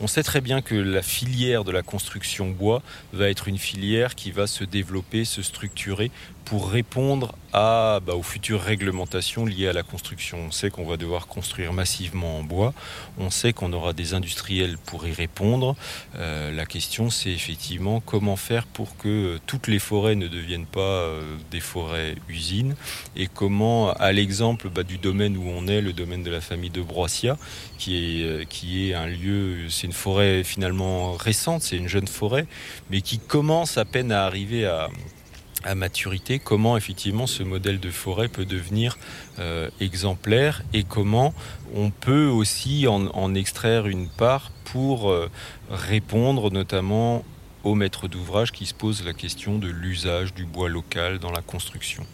On 0.00 0.06
sait 0.06 0.22
très 0.22 0.40
bien 0.40 0.62
que 0.62 0.74
la 0.74 1.02
filière 1.02 1.64
de 1.64 1.70
la 1.70 1.82
construction 1.82 2.50
bois 2.50 2.82
va 3.12 3.28
être 3.28 3.46
une 3.46 3.58
filière 3.58 4.14
qui 4.14 4.30
va 4.30 4.46
se 4.46 4.64
développer, 4.64 5.24
se 5.24 5.42
structurer 5.42 6.10
pour 6.44 6.70
répondre 6.70 7.34
à, 7.52 8.00
bah, 8.04 8.14
aux 8.14 8.22
futures 8.22 8.60
réglementations 8.60 9.44
liées 9.44 9.68
à 9.68 9.72
la 9.72 9.82
construction. 9.82 10.38
On 10.48 10.50
sait 10.50 10.70
qu'on 10.70 10.86
va 10.86 10.96
devoir 10.96 11.26
construire 11.26 11.72
massivement 11.72 12.38
en 12.38 12.42
bois, 12.42 12.72
on 13.18 13.30
sait 13.30 13.52
qu'on 13.52 13.72
aura 13.72 13.92
des 13.92 14.14
industriels 14.14 14.78
pour 14.78 15.06
y 15.06 15.12
répondre. 15.12 15.76
Euh, 16.16 16.50
la 16.50 16.66
question 16.66 17.10
c'est 17.10 17.30
effectivement 17.30 18.00
comment 18.00 18.36
faire 18.36 18.66
pour 18.66 18.96
que 18.96 19.38
toutes 19.46 19.66
les 19.66 19.78
forêts 19.78 20.14
ne 20.14 20.28
deviennent 20.28 20.66
pas 20.66 20.80
euh, 20.80 21.36
des 21.50 21.60
forêts 21.60 22.16
usines 22.28 22.74
et 23.16 23.26
comment, 23.26 23.92
à 23.92 24.12
l'exemple 24.12 24.68
bah, 24.68 24.82
du 24.82 24.98
domaine 24.98 25.36
où 25.36 25.44
on 25.46 25.68
est, 25.68 25.80
le 25.80 25.92
domaine 25.92 26.22
de 26.22 26.30
la 26.30 26.40
famille 26.40 26.70
de 26.70 26.82
Broissia, 26.82 27.36
qui 27.78 28.20
est, 28.20 28.24
euh, 28.24 28.44
qui 28.48 28.90
est 28.90 28.94
un 28.94 29.06
lieu, 29.06 29.68
c'est 29.68 29.86
une 29.86 29.92
forêt 29.92 30.44
finalement 30.44 31.12
récente, 31.12 31.62
c'est 31.62 31.76
une 31.76 31.88
jeune 31.88 32.08
forêt, 32.08 32.46
mais 32.90 33.00
qui 33.00 33.18
commence 33.18 33.76
à 33.76 33.84
peine 33.84 34.12
à 34.12 34.24
arriver 34.24 34.64
à 34.64 34.88
à 35.64 35.74
maturité, 35.74 36.38
comment 36.38 36.76
effectivement 36.76 37.26
ce 37.26 37.42
modèle 37.42 37.80
de 37.80 37.90
forêt 37.90 38.28
peut 38.28 38.44
devenir 38.44 38.98
euh, 39.38 39.70
exemplaire 39.80 40.62
et 40.72 40.84
comment 40.84 41.34
on 41.74 41.90
peut 41.90 42.26
aussi 42.26 42.86
en, 42.86 43.34
extraire 43.34 43.86
une 43.86 44.08
part 44.08 44.50
pour 44.64 45.10
euh, 45.10 45.30
répondre 45.70 46.50
notamment 46.50 47.24
aux 47.64 47.74
maîtres 47.74 48.08
d'ouvrage 48.08 48.52
qui 48.52 48.66
se 48.66 48.74
posent 48.74 49.04
la 49.04 49.12
question 49.12 49.58
de 49.58 49.68
l'usage 49.68 50.34
du 50.34 50.44
bois 50.44 50.68
local 50.68 51.18
dans 51.18 51.30
la 51.30 51.42
construction 51.42 52.04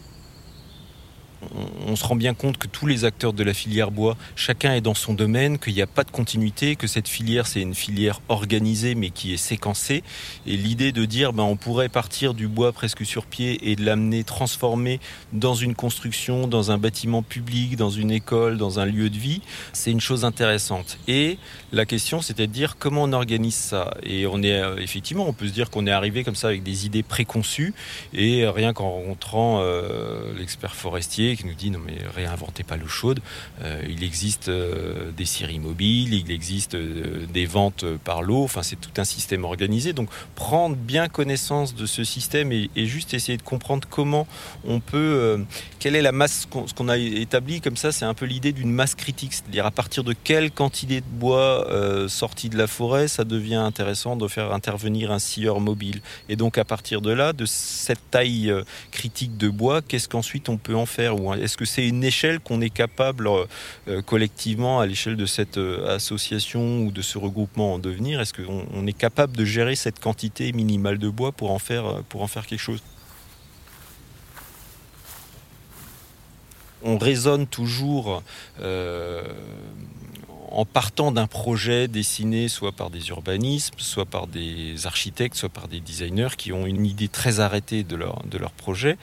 on, 1.87 1.95
se 1.95 2.03
rend 2.03 2.15
bien 2.15 2.33
compte 2.33 2.57
que 2.57 2.67
tous 2.67 2.85
les 2.85 3.05
acteurs 3.05 3.33
de 3.33 3.43
la 3.43 3.53
filière 3.53 3.91
bois, 3.91 4.17
chacun 4.35 4.73
est 4.73 4.81
dans 4.81 4.93
son 4.93 5.13
domaine, 5.13 5.57
qu'il 5.57 5.73
n'y 5.73 5.81
a 5.81 5.87
pas 5.87 6.03
de 6.03 6.11
continuité, 6.11 6.75
que 6.75 6.87
cette 6.87 7.07
filière 7.07 7.47
c'est 7.47 7.61
une 7.61 7.75
filière 7.75 8.21
organisée 8.29 8.95
mais 8.95 9.09
qui 9.09 9.33
est 9.33 9.37
séquencée. 9.37 10.03
Et 10.45 10.57
l'idée 10.57 10.91
de 10.91 11.05
dire 11.05 11.33
ben, 11.33 11.43
on 11.43 11.55
pourrait 11.55 11.89
partir 11.89 12.33
du 12.33 12.47
bois 12.47 12.71
presque 12.71 13.05
sur 13.05 13.25
pied 13.25 13.69
et 13.71 13.75
de 13.75 13.83
l'amener 13.83 14.23
transformé 14.23 14.99
dans 15.33 15.55
une 15.55 15.75
construction, 15.75 16.47
dans 16.47 16.71
un 16.71 16.77
bâtiment 16.77 17.23
public, 17.23 17.75
dans 17.75 17.89
une 17.89 18.11
école, 18.11 18.57
dans 18.57 18.79
un 18.79 18.85
lieu 18.85 19.09
de 19.09 19.17
vie, 19.17 19.41
c'est 19.73 19.91
une 19.91 20.01
chose 20.01 20.25
intéressante. 20.25 20.97
Et 21.07 21.37
la 21.71 21.85
question 21.85 22.21
c'était 22.21 22.47
de 22.47 22.51
dire 22.53 22.77
comment 22.77 23.03
on 23.03 23.13
organise 23.13 23.55
ça. 23.55 23.93
Et 24.03 24.27
on 24.27 24.41
est 24.43 24.59
euh, 24.59 24.77
effectivement, 24.77 25.27
on 25.27 25.33
peut 25.33 25.47
se 25.47 25.53
dire 25.53 25.69
qu'on 25.69 25.87
est 25.87 25.91
arrivé 25.91 26.23
comme 26.23 26.35
ça 26.35 26.47
avec 26.47 26.63
des 26.63 26.85
idées 26.85 27.03
préconçues 27.03 27.73
et 28.13 28.47
rien 28.47 28.73
qu'en 28.73 28.91
rencontrant 28.91 29.61
euh, 29.61 30.33
l'expert 30.37 30.75
forestier 30.75 31.28
qui 31.35 31.45
nous 31.45 31.53
dit 31.53 31.71
non 31.71 31.79
mais 31.79 31.97
réinventez 32.15 32.63
pas 32.63 32.77
l'eau 32.77 32.87
chaude. 32.87 33.19
Euh, 33.61 33.81
il 33.87 34.03
existe 34.03 34.49
euh, 34.49 35.11
des 35.11 35.25
scieries 35.25 35.59
mobiles, 35.59 36.13
il 36.13 36.31
existe 36.31 36.75
euh, 36.75 37.25
des 37.31 37.45
ventes 37.45 37.85
par 38.03 38.21
l'eau. 38.21 38.43
Enfin 38.43 38.63
c'est 38.63 38.79
tout 38.79 38.89
un 38.97 39.03
système 39.03 39.43
organisé. 39.43 39.93
Donc 39.93 40.09
prendre 40.35 40.75
bien 40.75 41.07
connaissance 41.07 41.75
de 41.75 41.85
ce 41.85 42.03
système 42.03 42.51
et, 42.51 42.69
juste 42.75 43.13
essayer 43.13 43.37
de 43.37 43.43
comprendre 43.43 43.87
comment 43.87 44.25
on 44.65 44.79
peut, 44.79 45.45
quelle 45.79 45.95
est 45.95 46.01
la 46.01 46.11
masse, 46.11 46.47
ce 46.65 46.73
qu'on 46.73 46.89
a 46.89 46.97
établi 46.97 47.61
comme 47.61 47.77
ça, 47.77 47.91
c'est 47.91 48.05
un 48.05 48.13
peu 48.13 48.25
l'idée 48.25 48.51
d'une 48.51 48.71
masse 48.71 48.95
critique, 48.95 49.33
c'est-à-dire 49.33 49.65
à 49.65 49.71
partir 49.71 50.03
de 50.03 50.13
quelle 50.13 50.49
quantité 50.49 51.01
de 51.01 51.05
bois 51.05 51.67
sorti 52.07 52.49
de 52.49 52.57
la 52.57 52.65
forêt, 52.65 53.07
ça 53.07 53.25
devient 53.25 53.55
intéressant 53.55 54.15
de 54.15 54.27
faire 54.27 54.53
intervenir 54.53 55.11
un 55.11 55.19
scieur 55.19 55.59
mobile. 55.59 56.01
Et 56.29 56.35
donc 56.35 56.57
à 56.57 56.65
partir 56.65 57.01
de 57.01 57.11
là, 57.11 57.33
de 57.33 57.45
cette 57.45 58.09
taille 58.09 58.51
critique 58.91 59.37
de 59.37 59.49
bois, 59.49 59.81
qu'est-ce 59.81 60.09
qu'ensuite 60.09 60.49
on 60.49 60.57
peut 60.57 60.75
en 60.75 60.85
faire? 60.85 61.18
Est-ce 61.33 61.57
que 61.57 61.65
c'est 61.65 61.87
une 61.87 62.03
échelle 62.03 62.39
qu'on 62.39 62.61
est 62.61 62.69
capable 62.69 63.27
euh, 63.27 63.45
euh, 63.87 64.01
collectivement 64.01 64.79
à 64.79 64.85
l'échelle 64.85 65.15
de 65.15 65.25
cette 65.25 65.57
euh, 65.57 65.95
association 65.95 66.81
ou 66.81 66.91
de 66.91 67.01
ce 67.01 67.17
regroupement 67.17 67.75
en 67.75 67.79
devenir 67.79 68.21
Est-ce 68.21 68.33
qu'on 68.33 68.87
est 68.87 68.97
capable 68.97 69.35
de 69.35 69.45
gérer 69.45 69.75
cette 69.75 69.99
quantité 69.99 70.51
minimale 70.51 70.97
de 70.97 71.09
bois 71.09 71.31
pour 71.31 71.51
en 71.51 71.59
faire, 71.59 72.03
quelque 72.47 72.57
chose? 72.57 72.81
On 76.81 76.97
raisonne 76.97 77.45
toujours 77.45 78.23
en 80.51 80.65
partant 80.65 81.11
d'un 81.11 81.27
projet 81.27 81.89
dessiné 81.89 82.47
soit 82.47 82.71
par 82.71 82.89
des 82.89 83.09
urbanismes, 83.09 83.75
soit 83.77 84.05
par 84.05 84.27
des 84.27 84.87
architectes, 84.87 85.35
soit 85.35 85.49
par 85.49 85.67
des 85.67 85.81
designers 85.81 86.29
qui 86.37 86.53
ont 86.53 86.65
une 86.65 86.85
idée 86.85 87.09
très 87.09 87.41
arrêtée 87.41 87.83
de 87.83 87.97
leur 87.97 88.51
projet. 88.53 88.97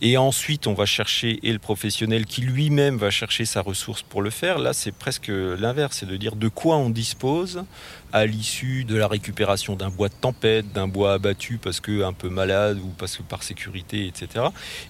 Et 0.00 0.16
ensuite, 0.16 0.66
on 0.66 0.74
va 0.74 0.86
chercher, 0.86 1.40
et 1.42 1.52
le 1.52 1.58
professionnel 1.58 2.24
qui 2.24 2.42
lui-même 2.42 2.96
va 2.96 3.10
chercher 3.10 3.44
sa 3.44 3.62
ressource 3.62 4.02
pour 4.02 4.22
le 4.22 4.30
faire, 4.30 4.58
là, 4.58 4.72
c'est 4.72 4.92
presque 4.92 5.28
l'inverse, 5.28 5.98
c'est 5.98 6.06
de 6.06 6.16
dire 6.16 6.36
de 6.36 6.48
quoi 6.48 6.76
on 6.76 6.88
dispose 6.90 7.64
à 8.12 8.26
l'issue 8.26 8.84
de 8.84 8.96
la 8.96 9.06
récupération 9.06 9.76
d'un 9.76 9.90
bois 9.90 10.08
de 10.08 10.14
tempête, 10.14 10.72
d'un 10.72 10.88
bois 10.88 11.14
abattu 11.14 11.58
parce 11.58 11.80
que 11.80 12.02
un 12.02 12.12
peu 12.12 12.28
malade 12.28 12.78
ou 12.78 12.88
parce 12.98 13.16
que 13.16 13.22
par 13.22 13.42
sécurité, 13.42 14.06
etc. 14.06 14.46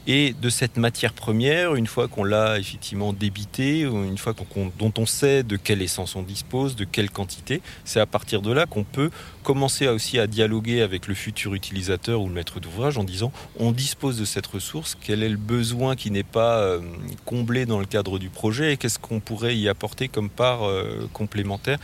Et 0.07 0.35
de 0.41 0.51
cette 0.51 0.77
matière 0.77 1.13
première, 1.13 1.75
une 1.75 1.87
fois 1.87 2.09
qu'on 2.09 2.25
l'a 2.25 2.59
effectivement 2.59 3.13
débité, 3.13 3.81
une 3.81 4.19
fois 4.19 4.35
dont 4.79 4.93
on 4.97 5.07
sait 5.07 5.43
de 5.43 5.57
quelle 5.57 5.83
essence 5.83 6.17
on 6.17 6.23
dispose, 6.23 6.77
de 6.77 6.85
quelle 6.85 7.11
quantité, 7.11 7.61
c'est 7.85 8.01
à 8.01 8.07
partir 8.07 8.43
de 8.43 8.53
là 8.53 8.67
qu'on 8.67 8.85
peut 8.85 9.11
commencer 9.43 9.89
aussi 9.89 10.19
à 10.19 10.27
dialoguer 10.27 10.83
avec 10.83 11.07
le 11.07 11.15
futur 11.15 11.55
utilisateur 11.55 12.21
ou 12.21 12.29
le 12.29 12.35
maître 12.35 12.61
d'ouvrage 12.61 12.99
en 12.99 13.05
disant 13.05 13.33
on 13.59 13.73
dispose 13.73 14.19
de 14.19 14.25
cette 14.25 14.47
ressource, 14.47 14.97
quel 15.01 15.23
est 15.23 15.29
le 15.29 15.37
besoin 15.37 15.97
qui 15.97 16.11
n'est 16.11 16.23
pas 16.23 16.59
euh, 16.59 16.81
comblé 17.25 17.65
dans 17.65 17.81
le 17.81 17.87
cadre 17.87 18.19
du 18.19 18.29
projet 18.29 18.75
et 18.75 18.77
qu'est-ce 18.77 18.99
qu'on 18.99 19.21
pourrait 19.21 19.57
y 19.57 19.69
apporter 19.69 20.09
comme 20.09 20.29
part 20.29 20.67
euh, 20.67 21.09
complémentaire 21.13 21.79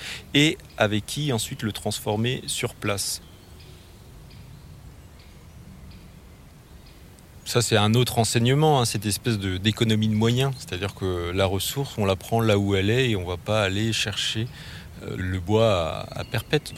avec 0.78 1.06
qui 1.06 1.32
ensuite 1.32 1.62
le 1.62 1.72
transformer 1.72 2.42
sur 2.46 2.74
place. 2.74 3.22
Ça, 7.44 7.60
c'est 7.60 7.76
un 7.76 7.92
autre 7.94 8.18
enseignement, 8.18 8.80
hein, 8.80 8.84
cette 8.84 9.04
espèce 9.04 9.38
d'économie 9.38 10.08
de, 10.08 10.14
moyens. 10.14 10.52
C'est-à-dire 10.58 10.94
que 10.94 11.30
la 11.30 11.44
ressource, 11.44 11.94
on 11.98 12.06
la 12.06 12.16
prend 12.16 12.40
là 12.40 12.58
où 12.58 12.74
elle 12.74 12.88
est 12.88 13.10
et 13.10 13.16
on 13.16 13.22
ne 13.22 13.26
va 13.26 13.36
pas 13.36 13.62
aller 13.62 13.92
chercher 13.92 14.48
euh, 15.02 15.14
le 15.16 15.40
bois 15.40 16.06
à, 16.10 16.24
perpète 16.24 16.72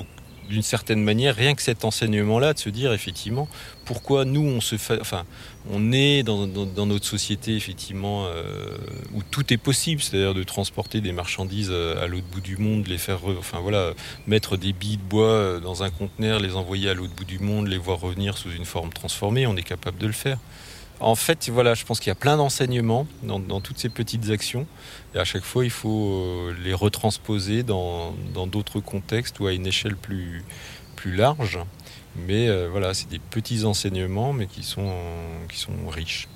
d'une 0.48 0.62
certaine 0.62 1.02
manière, 1.02 1.34
rien 1.34 1.54
que 1.54 1.62
cet 1.62 1.84
enseignement-là, 1.84 2.54
de 2.54 2.58
se 2.58 2.68
dire 2.68 2.92
effectivement 2.92 3.48
pourquoi 3.84 4.24
nous 4.24 4.42
on 4.42 4.60
se 4.60 4.74
enfin, 5.00 5.24
on 5.70 5.92
est 5.92 6.22
dans, 6.22 6.46
notre 6.46 7.04
société 7.04 7.54
effectivement 7.56 8.26
euh, 8.26 8.76
où 9.14 9.22
tout 9.22 9.52
est 9.52 9.56
possible, 9.56 10.00
c'est-à-dire 10.00 10.34
de 10.34 10.42
transporter 10.42 11.00
des 11.00 11.12
marchandises 11.12 11.70
euh, 11.70 12.02
à 12.02 12.06
l'autre 12.06 12.26
bout 12.32 12.40
du 12.40 12.56
monde, 12.56 12.86
les 12.86 12.98
faire, 12.98 13.20
enfin 13.38 13.60
voilà, 13.60 13.92
mettre 14.26 14.56
des 14.56 14.72
billes 14.72 14.98
de 14.98 15.02
bois 15.02 15.26
euh, 15.26 15.60
dans 15.60 15.82
un 15.82 15.90
conteneur, 15.90 16.40
les 16.40 16.56
envoyer 16.56 16.90
à 16.90 16.94
l'autre 16.94 17.14
bout 17.14 17.24
du 17.24 17.38
monde, 17.38 17.68
les 17.68 17.78
voir 17.78 18.00
revenir 18.00 18.36
sous 18.38 18.50
une 18.50 18.64
forme 18.64 18.92
transformée, 18.92 19.46
on 19.46 19.56
est 19.56 19.62
capable 19.62 19.98
de 19.98 20.06
le 20.06 20.12
faire. 20.12 20.38
En 21.00 21.14
fait, 21.14 21.50
voilà, 21.50 21.74
je 21.74 21.84
pense 21.84 22.00
qu'il 22.00 22.08
y 22.08 22.12
a 22.12 22.16
plein 22.16 22.36
d'enseignements 22.38 23.06
dans, 23.22 23.60
toutes 23.60 23.78
ces 23.78 23.90
petites 23.90 24.30
actions. 24.30 24.66
Et 25.14 25.18
à 25.18 25.24
chaque 25.24 25.44
fois, 25.44 25.64
il 25.64 25.70
faut 25.70 26.22
euh, 26.22 26.54
les 26.64 26.72
retransposer 26.72 27.62
dans 27.62 28.12
d'autres 28.46 28.80
contextes 28.80 29.38
ou 29.40 29.46
à 29.46 29.52
une 29.52 29.66
échelle 29.66 29.96
plus, 29.96 30.42
large. 31.04 31.58
Mais 32.16 32.48
euh, 32.48 32.68
voilà, 32.68 32.94
c'est 32.94 33.08
des 33.08 33.20
petits 33.20 33.64
enseignements, 33.64 34.32
mais 34.32 34.46
qui 34.46 34.64
sont, 34.64 34.92
qui 35.48 35.58
sont 35.58 35.88
riches. 35.88 36.28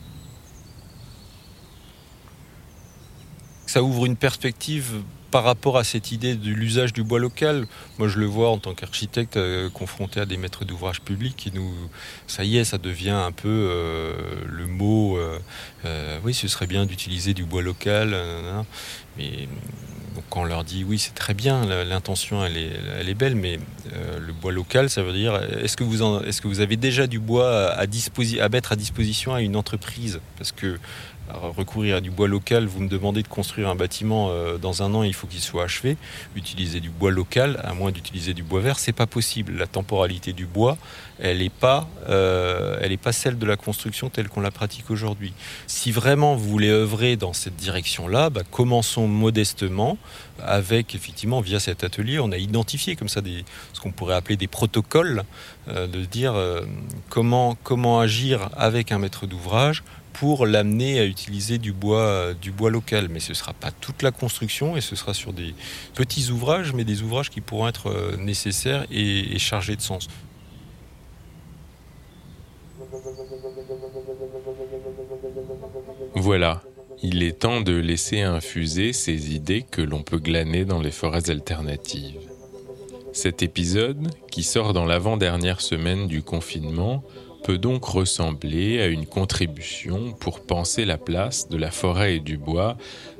Ça 3.70 3.84
ouvre 3.84 4.04
une 4.04 4.16
perspective 4.16 4.94
par 5.30 5.44
rapport 5.44 5.78
à 5.78 5.84
cette 5.84 6.10
idée 6.10 6.34
de 6.34 6.50
l'usage 6.50 6.92
du 6.92 7.04
bois 7.04 7.20
local, 7.20 7.68
moi 8.00 8.08
je 8.08 8.18
le 8.18 8.26
vois 8.26 8.50
en 8.50 8.58
tant 8.58 8.74
qu'architecte 8.74 9.36
euh, 9.36 9.70
confronté 9.70 10.18
à 10.18 10.26
des 10.26 10.36
maîtres 10.36 10.64
d'ouvrage 10.64 11.00
publics 11.02 11.36
qui 11.36 11.52
nous, 11.52 11.72
ça 12.26 12.42
y 12.42 12.56
est, 12.56 12.64
ça 12.64 12.78
devient 12.78 13.10
un 13.10 13.30
peu 13.30 13.46
euh, 13.48 14.12
le 14.44 14.66
mot. 14.66 15.18
Euh, 15.18 16.18
oui, 16.24 16.34
ce 16.34 16.48
serait 16.48 16.66
bien 16.66 16.84
d'utiliser 16.84 17.32
du 17.32 17.44
bois 17.44 17.62
local, 17.62 18.16
mais 19.16 19.48
quand 20.30 20.40
on 20.40 20.44
leur 20.44 20.64
dit 20.64 20.82
oui, 20.82 20.98
c'est 20.98 21.14
très 21.14 21.34
bien, 21.34 21.64
l'intention 21.84 22.44
elle 22.44 22.56
est, 22.56 22.72
elle 22.98 23.08
est 23.08 23.14
belle, 23.14 23.36
mais 23.36 23.60
le 24.18 24.32
bois 24.32 24.50
local, 24.50 24.90
ça 24.90 25.04
veut 25.04 25.12
dire 25.12 25.40
est-ce 25.62 25.76
que 25.76 25.84
vous 25.84 26.02
est-ce 26.24 26.40
que 26.40 26.48
vous 26.48 26.60
avez 26.60 26.76
déjà 26.76 27.06
du 27.06 27.20
bois 27.20 27.70
à, 27.70 27.86
mettre 28.48 28.72
à 28.72 28.76
disposition 28.76 29.32
à 29.32 29.42
une 29.42 29.54
entreprise? 29.54 30.20
Parce 30.38 30.50
que 30.50 30.78
recourir 31.32 31.96
à 31.96 32.00
du 32.00 32.10
bois 32.10 32.28
local, 32.28 32.66
vous 32.66 32.80
me 32.80 32.88
demandez 32.88 33.22
de 33.22 33.28
construire 33.28 33.68
un 33.68 33.74
bâtiment 33.74 34.28
euh, 34.30 34.58
dans 34.58 34.82
un 34.82 34.94
an, 34.94 35.02
il 35.02 35.14
faut 35.14 35.26
qu'il 35.26 35.40
soit 35.40 35.64
achevé. 35.64 35.96
Utiliser 36.36 36.80
du 36.80 36.90
bois 36.90 37.10
local, 37.10 37.60
à 37.64 37.74
moins 37.74 37.92
d'utiliser 37.92 38.34
du 38.34 38.42
bois 38.42 38.60
vert, 38.60 38.78
c'est 38.78 38.92
pas 38.92 39.06
possible. 39.06 39.56
La 39.56 39.66
temporalité 39.66 40.32
du 40.32 40.46
bois, 40.46 40.78
elle 41.18 41.38
n'est 41.38 41.48
pas, 41.48 41.88
euh, 42.08 42.96
pas 43.02 43.12
celle 43.12 43.38
de 43.38 43.46
la 43.46 43.56
construction 43.56 44.10
telle 44.10 44.28
qu'on 44.28 44.40
la 44.40 44.50
pratique 44.50 44.90
aujourd'hui. 44.90 45.32
Si 45.66 45.90
vraiment 45.92 46.36
vous 46.36 46.48
voulez 46.48 46.70
œuvrer 46.70 47.16
dans 47.16 47.32
cette 47.32 47.56
direction-là, 47.56 48.30
bah, 48.30 48.42
commençons 48.50 49.08
modestement 49.08 49.98
avec 50.42 50.94
effectivement 50.94 51.40
via 51.40 51.60
cet 51.60 51.84
atelier, 51.84 52.18
on 52.18 52.32
a 52.32 52.38
identifié 52.38 52.96
comme 52.96 53.08
ça 53.08 53.20
ce 53.72 53.80
qu'on 53.80 53.92
pourrait 53.92 54.14
appeler 54.14 54.36
des 54.36 54.46
protocoles, 54.46 55.24
euh, 55.68 55.86
de 55.86 56.04
dire 56.04 56.34
comment 57.08 58.00
agir 58.00 58.48
avec 58.56 58.92
un 58.92 58.98
maître 58.98 59.26
d'ouvrage 59.26 59.82
pour 60.12 60.46
l'amener 60.46 60.98
à 60.98 61.04
utiliser 61.04 61.58
du 61.58 61.72
bois, 61.72 62.32
bois 62.56 62.70
local. 62.70 63.08
Mais 63.10 63.20
ce 63.20 63.30
ne 63.30 63.34
sera 63.34 63.52
pas 63.52 63.70
toute 63.70 64.02
la 64.02 64.10
construction 64.10 64.76
et 64.76 64.80
ce 64.80 64.96
sera 64.96 65.14
sur 65.14 65.32
des 65.32 65.54
petits 65.94 66.30
ouvrages, 66.30 66.72
mais 66.72 66.84
des 66.84 67.02
ouvrages 67.02 67.30
qui 67.30 67.40
pourront 67.40 67.68
être 67.68 67.88
euh, 67.88 68.16
nécessaires 68.16 68.86
et, 68.90 69.38
chargés 69.38 69.76
de 69.76 69.80
sens. 69.80 70.08
Voilà, 76.14 76.62
il 77.02 77.22
est 77.22 77.40
temps 77.40 77.60
de 77.60 77.72
laisser 77.72 78.22
infuser 78.22 78.92
ces 78.92 79.34
idées 79.34 79.62
que 79.62 79.80
l'on 79.80 80.02
peut 80.02 80.18
glaner 80.18 80.64
dans 80.64 80.80
les 80.80 80.90
forêts 80.90 81.30
alternatives. 81.30 82.20
Cet 83.12 83.42
épisode, 83.42 84.08
qui 84.30 84.42
sort 84.42 84.72
dans 84.72 84.84
l'avant-dernière 84.84 85.60
semaine 85.60 86.06
du 86.06 86.22
confinement, 86.22 87.02
peut 87.42 87.58
donc 87.58 87.84
ressembler 87.84 88.80
à 88.80 88.86
une 88.86 89.06
contribution 89.06 90.12
pour 90.12 90.40
penser 90.40 90.84
la 90.84 90.98
place 90.98 91.48
de 91.48 91.56
la 91.56 91.70
forêt 91.70 92.16
et 92.16 92.20
du 92.20 92.36
bois 92.36 92.76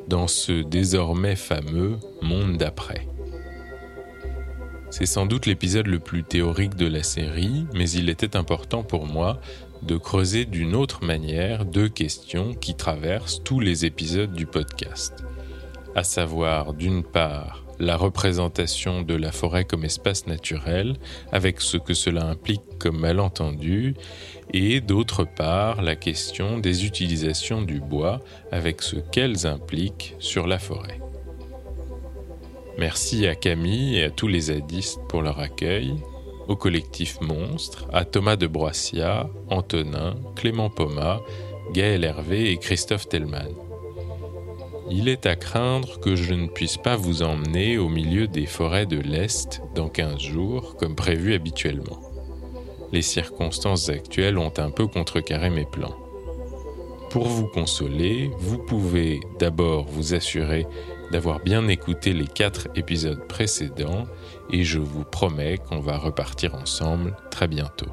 dans 0.08 0.28
ce 0.28 0.62
désormais 0.62 1.36
fameux 1.36 1.98
monde 2.22 2.56
d'après. 2.56 3.06
C'est 4.90 5.06
sans 5.06 5.26
doute 5.26 5.46
l'épisode 5.46 5.86
le 5.86 6.00
plus 6.00 6.24
théorique 6.24 6.74
de 6.74 6.86
la 6.86 7.04
série, 7.04 7.64
mais 7.74 7.88
il 7.90 8.08
était 8.08 8.36
important 8.36 8.82
pour 8.82 9.06
moi 9.06 9.40
de 9.82 9.96
creuser 9.96 10.44
d'une 10.44 10.74
autre 10.74 11.04
manière 11.04 11.64
deux 11.64 11.88
questions 11.88 12.54
qui 12.54 12.74
traversent 12.74 13.42
tous 13.44 13.60
les 13.60 13.86
épisodes 13.86 14.32
du 14.32 14.46
podcast. 14.46 15.24
À 15.94 16.02
savoir, 16.02 16.74
d'une 16.74 17.02
part, 17.02 17.64
la 17.80 17.96
représentation 17.96 19.02
de 19.02 19.14
la 19.14 19.32
forêt 19.32 19.64
comme 19.64 19.84
espace 19.84 20.26
naturel, 20.26 20.96
avec 21.32 21.60
ce 21.60 21.78
que 21.78 21.94
cela 21.94 22.26
implique 22.26 22.62
comme 22.78 22.98
malentendu, 22.98 23.94
et 24.52 24.80
d'autre 24.80 25.24
part, 25.24 25.82
la 25.82 25.96
question 25.96 26.58
des 26.58 26.84
utilisations 26.84 27.62
du 27.62 27.80
bois, 27.80 28.20
avec 28.52 28.82
ce 28.82 28.96
qu'elles 28.96 29.46
impliquent 29.46 30.14
sur 30.18 30.46
la 30.46 30.58
forêt. 30.58 31.00
Merci 32.78 33.26
à 33.26 33.34
Camille 33.34 33.96
et 33.96 34.04
à 34.04 34.10
tous 34.10 34.28
les 34.28 34.40
zadistes 34.40 35.00
pour 35.08 35.22
leur 35.22 35.38
accueil, 35.38 35.94
au 36.48 36.56
collectif 36.56 37.20
Monstre, 37.20 37.86
à 37.92 38.04
Thomas 38.04 38.36
de 38.36 38.46
Broissia, 38.46 39.28
Antonin, 39.48 40.16
Clément 40.36 40.70
Poma, 40.70 41.20
Gaël 41.72 42.04
Hervé 42.04 42.50
et 42.50 42.56
Christophe 42.58 43.08
Tellman. 43.08 43.69
Il 44.92 45.08
est 45.08 45.26
à 45.26 45.36
craindre 45.36 46.00
que 46.00 46.16
je 46.16 46.34
ne 46.34 46.48
puisse 46.48 46.76
pas 46.76 46.96
vous 46.96 47.22
emmener 47.22 47.78
au 47.78 47.88
milieu 47.88 48.26
des 48.26 48.46
forêts 48.46 48.86
de 48.86 48.98
l'Est 48.98 49.62
dans 49.76 49.88
15 49.88 50.18
jours, 50.18 50.76
comme 50.76 50.96
prévu 50.96 51.32
habituellement. 51.34 52.00
Les 52.90 53.02
circonstances 53.02 53.88
actuelles 53.88 54.36
ont 54.36 54.52
un 54.58 54.70
peu 54.70 54.88
contrecarré 54.88 55.48
mes 55.48 55.64
plans. 55.64 55.94
Pour 57.08 57.28
vous 57.28 57.46
consoler, 57.46 58.30
vous 58.40 58.58
pouvez 58.58 59.20
d'abord 59.38 59.84
vous 59.84 60.14
assurer 60.14 60.66
d'avoir 61.12 61.38
bien 61.40 61.68
écouté 61.68 62.12
les 62.12 62.26
quatre 62.26 62.66
épisodes 62.74 63.26
précédents 63.28 64.06
et 64.50 64.64
je 64.64 64.80
vous 64.80 65.04
promets 65.04 65.58
qu'on 65.58 65.78
va 65.78 65.98
repartir 65.98 66.56
ensemble 66.56 67.16
très 67.30 67.46
bientôt. 67.46 67.90